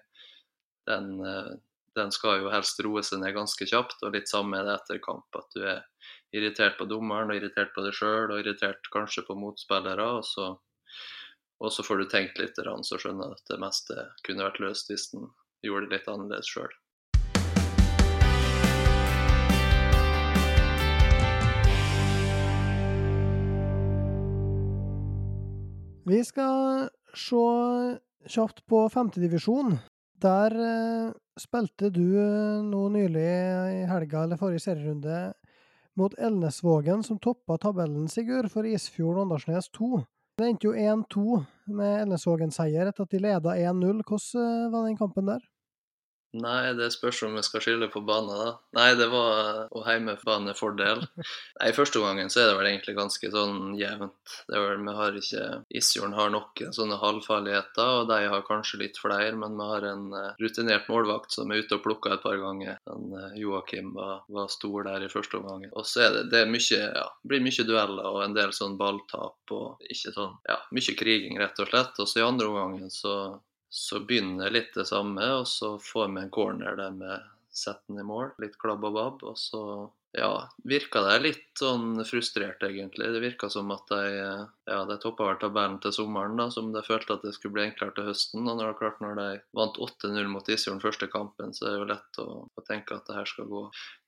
[0.88, 1.50] den, eh,
[1.98, 3.98] den skal jo helst roe seg ned ganske kjapt.
[4.06, 5.84] Og litt samme er det etter kamp, at du er
[6.36, 10.10] irritert på dommeren og irritert på deg sjøl og irritert kanskje på motspillere.
[10.18, 10.54] og så
[11.58, 14.92] og så får du tenkt litt, så skjønner du at det meste kunne vært løst
[14.92, 15.26] hvis en
[15.66, 16.70] gjorde det litt annerledes sjøl.
[26.08, 27.40] Vi skal se
[28.32, 29.74] kjapt på femtedivisjon.
[30.22, 33.24] Der eh, spilte du eh, nå nylig
[33.74, 35.18] i helga eller forrige serierunde
[36.00, 40.00] mot Elnesvågen, som toppa tabellen, Sigurd, for Isfjorden Åndalsnes 2.
[40.40, 41.42] Det endte jo 1-2
[41.76, 44.00] med Elnesvågen-seier etter at de leda 1-0.
[44.08, 45.44] Hvordan var den kampen der?
[46.36, 48.48] Nei, det spørs om vi skal skylde på bane, da.
[48.76, 51.00] Nei, det var å heimebanefordel.
[51.60, 54.34] Nei, første gangen så er det vel egentlig ganske sånn jevnt.
[54.44, 55.46] Det er vel, Vi har ikke
[55.80, 60.04] Isfjorden har noen sånne halvfarligheter, og de har kanskje litt flere, men vi har en
[60.20, 62.76] eh, rutinert målvakt som er ute og plukker et par ganger.
[62.84, 65.64] Den, eh, Joakim var, var, stor der i første omgang.
[65.72, 68.76] Og så er det, det er mye, ja, blir mye dueller og en del sånn
[68.76, 71.96] balltap og ikke sånn Ja, mye kriging, rett og slett.
[71.96, 73.14] Og så i andre omgangen så
[73.68, 77.18] så begynner litt det samme, og så får vi en corner der vi
[77.58, 78.32] setter den i mål.
[78.42, 79.24] Litt klabb og babb.
[79.28, 79.62] Og så
[80.16, 80.30] ja,
[80.64, 83.10] virka de litt sånn frustrert, egentlig.
[83.12, 86.82] Det virka som at de ja, de toppa vel tabellen til sommeren, da, som de
[86.86, 88.46] følte at det skulle bli enklere til høsten.
[88.48, 89.26] Og når, klart, når de
[89.58, 93.10] vant 8-0 mot Isfjorden første kampen, så er det jo lett å, å, tenke at
[93.10, 93.64] det her skal gå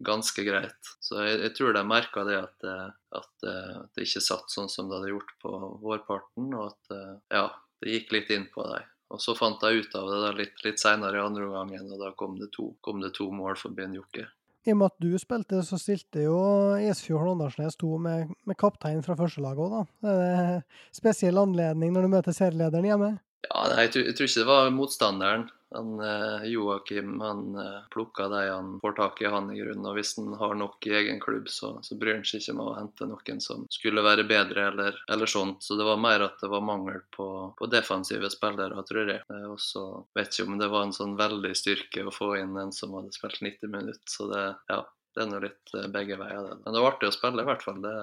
[0.09, 0.95] ganske greit.
[1.05, 4.89] Så jeg, jeg tror de merka det at, at, at det ikke satt sånn som
[4.89, 5.53] det hadde gjort på
[5.85, 6.97] vårparten, og at
[7.29, 7.45] ja,
[7.85, 8.89] det gikk litt inn på dem.
[9.11, 12.03] Og så fant jeg ut av det da litt, litt seinere i andre omgang, og
[12.03, 14.29] da kom det to, kom det to mål for Ben Jokke.
[14.69, 16.37] I og med at du spilte, så stilte jo
[16.85, 20.11] Esfjord Åndalsnes 2 med, med kaptein fra førstelaget òg, da.
[20.13, 23.11] Er det spesiell anledning når du møter serielederen hjemme?
[23.49, 25.47] Ja, nei, jeg, tror, jeg, tror, ikke det var motstanderen.
[25.75, 29.87] Han, eh, Joakim han eh, plukka de han får tak i, han i grunnen.
[29.87, 32.67] Og hvis han har nok i egen klubb, så, så bryr han seg ikke med
[32.67, 35.63] å hente noen som skulle være bedre eller, eller, sånt.
[35.63, 39.23] Så det var mer at det var mangel på, på defensive spillere, tror jeg.
[39.31, 39.85] Eh, og så
[40.19, 43.15] vet ikke om det var en sånn veldig styrke å få inn en som hadde
[43.15, 44.11] spilt 90 minutter.
[44.11, 44.43] Så det,
[44.73, 44.83] ja,
[45.15, 46.59] det er nå litt begge veier, det.
[46.65, 47.79] Men det var artig å spille, i hvert fall.
[47.83, 47.95] Det,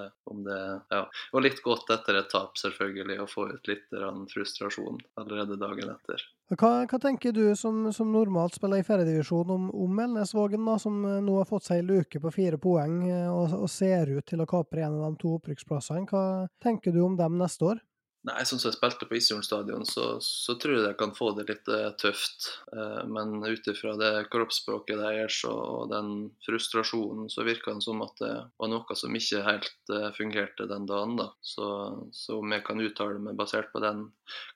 [0.48, 0.64] det,
[0.96, 1.04] ja.
[1.36, 3.96] Og litt godt etter et tap, selvfølgelig, å få ut litt
[4.32, 6.24] frustrasjon allerede dagen etter.
[6.48, 11.02] Hva, hva tenker du som, som, normalt spiller i fjerdedivisjon om, om Elnesvågen, da, som
[11.04, 14.24] eh, nå har fått seg en luke på fire poeng eh, og, og ser ut
[14.30, 16.08] til å kapre en av de to opprykksplassene?
[16.08, 17.82] Hva tenker du om dem neste år?
[18.28, 21.30] Nei, sånn som jeg spilte på Isfjorden stadion, så, så, tror jeg jeg kan få
[21.36, 22.48] det litt uh, tøft.
[23.08, 26.10] Men ut ifra det kroppsspråket deres og den
[26.44, 31.16] frustrasjonen, så virka det som at det var noe som ikke helt fungerte den dagen.
[31.22, 31.30] da.
[31.40, 31.70] Så,
[32.12, 34.10] så, om jeg kan uttale meg basert på den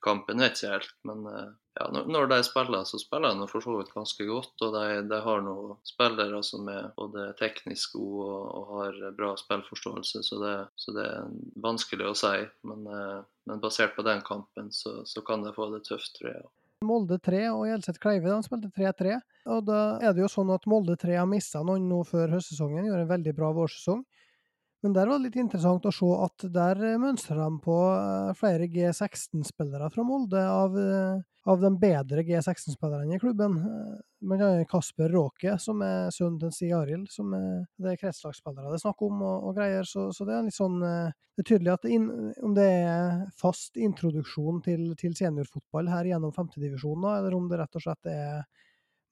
[0.03, 0.97] kampen, vet jeg ikke helt.
[1.07, 4.53] Men ja, når de spiller, så spiller de for så vidt ganske godt.
[4.65, 9.31] Og de, de har noen spillere som er både teknisk gode og, og har bra
[9.39, 11.29] spillforståelse, så det, så det, er
[11.63, 12.33] vanskelig å si.
[12.67, 16.33] Men, eh, men basert på den kampen, så, så, kan de få det tøft, tror
[16.33, 16.43] jeg.
[16.85, 19.19] Molde 3 og Hjelset Kleive de spilte 3-3.
[19.53, 22.89] og Da er det jo sånn at Molde 3 har mista noen nå før høstsesongen,
[22.89, 24.01] gjør en veldig bra vårsesong.
[24.81, 28.69] Men der var det litt interessant å se at der mønstrer de på eh, flere
[28.71, 31.19] G16-spillere fra Molde, av, eh,
[31.51, 33.59] av de bedre G16-spillerne i klubben.
[33.61, 38.01] Men blant annet Kasper Råke, som er sønnen til Stig Arild, som er, det er
[38.01, 39.85] kretslagsspillere det er snakk om, og, og greier.
[39.85, 42.09] Så, så, det er litt sånn Det er tydelig at inn,
[42.41, 47.77] om det er fast introduksjon til, til seniorfotball her gjennom femtedivisjonen, eller om det rett
[47.77, 48.41] og slett er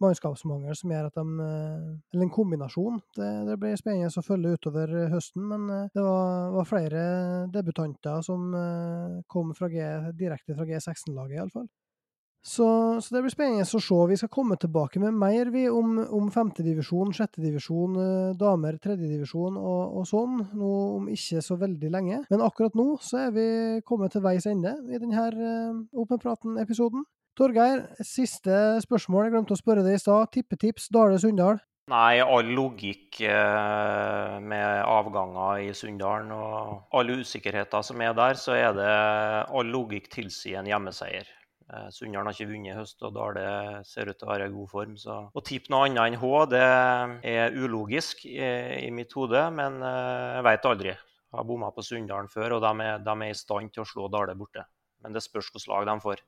[0.04, 3.02] mannskapsmangel som gjør at de eh, Eller en kombinasjon.
[3.18, 7.04] Det, det blir spennende å følge utover eh, høsten, men eh, det var, var flere
[7.54, 8.50] debutanter som
[9.30, 9.84] kom fra G,
[10.18, 11.70] direkte fra G16-laget, iallfall.
[12.40, 12.66] Så,
[13.04, 13.98] så det blir spennende å se.
[14.08, 17.98] Vi skal komme tilbake med mer vi om, om femtedivisjon, sjettedivisjon,
[18.40, 22.22] damer, tredjedivisjon og, og sånn, nå om ikke så veldig lenge.
[22.32, 23.48] Men akkurat nå så er vi
[23.88, 25.28] kommet til veis ende i denne
[25.92, 27.04] med praten-episoden.
[27.40, 28.52] Torgeir, siste
[28.84, 29.30] spørsmål.
[29.30, 30.28] Jeg glemte å spørre deg i stad.
[30.34, 31.62] Tippetips Dale-Sunndal?
[31.90, 38.58] Nei, all logikk eh, med avganger i Sunndalen og alle usikkerheter som er der, så
[38.58, 38.90] er det
[39.56, 41.30] all logikk tilsier en hjemmeseier.
[41.72, 43.46] Eh, Sunndalen har ikke vunnet i høst, og Dale
[43.88, 44.98] ser ut til å være i god form.
[45.00, 46.66] Så å tippe noe annet enn H, det
[47.32, 48.36] er ulogisk i,
[48.84, 50.92] i mitt hode, men jeg veit aldri.
[50.92, 53.88] Jeg har bomma på Sunndalen før, og de er, de er, i stand til å
[53.88, 54.68] slå Dale borte.
[55.00, 56.28] Men det spørs hvilket lag de får.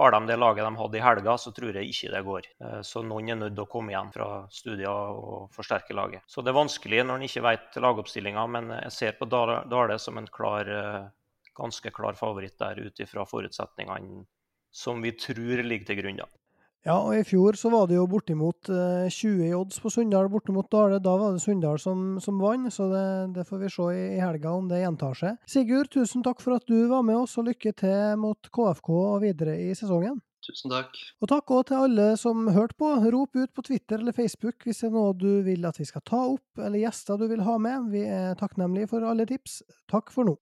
[0.00, 2.46] Har de det laget de hadde i helga, så tror jeg ikke det går.
[2.64, 6.24] Eh, så noen er nødt til å komme igjen fra studier og forsterke laget.
[6.26, 10.18] Så det er vanskelig når en ikke vet lagoppstillinga, men jeg ser på Dale som
[10.18, 11.10] en klar, eh,
[11.58, 14.24] ganske klar favoritt der ut ifra forutsetningene
[14.72, 16.22] som vi tror ligger til grunn.
[16.82, 18.72] Ja, og i fjor så var det jo bortimot 20
[19.06, 20.98] eh, i odds på Sunndal bortimot Dale.
[21.02, 23.04] Da var det Sunndal som, som vant, så det,
[23.36, 25.38] det, får vi se i, i, helga om det gjentar seg.
[25.46, 29.22] Sigurd, tusen takk for at du var med oss, og lykke til mot KFK og
[29.22, 30.18] videre i sesongen.
[30.42, 30.98] Tusen takk.
[31.22, 32.88] Og takk òg til alle som hørte på.
[33.14, 36.02] Rop ut på Twitter eller Facebook hvis det er noe du vil at vi skal
[36.02, 37.92] ta opp, eller gjester du vil ha med.
[37.94, 39.60] Vi er takknemlige for alle tips.
[39.92, 40.34] Takk for nå.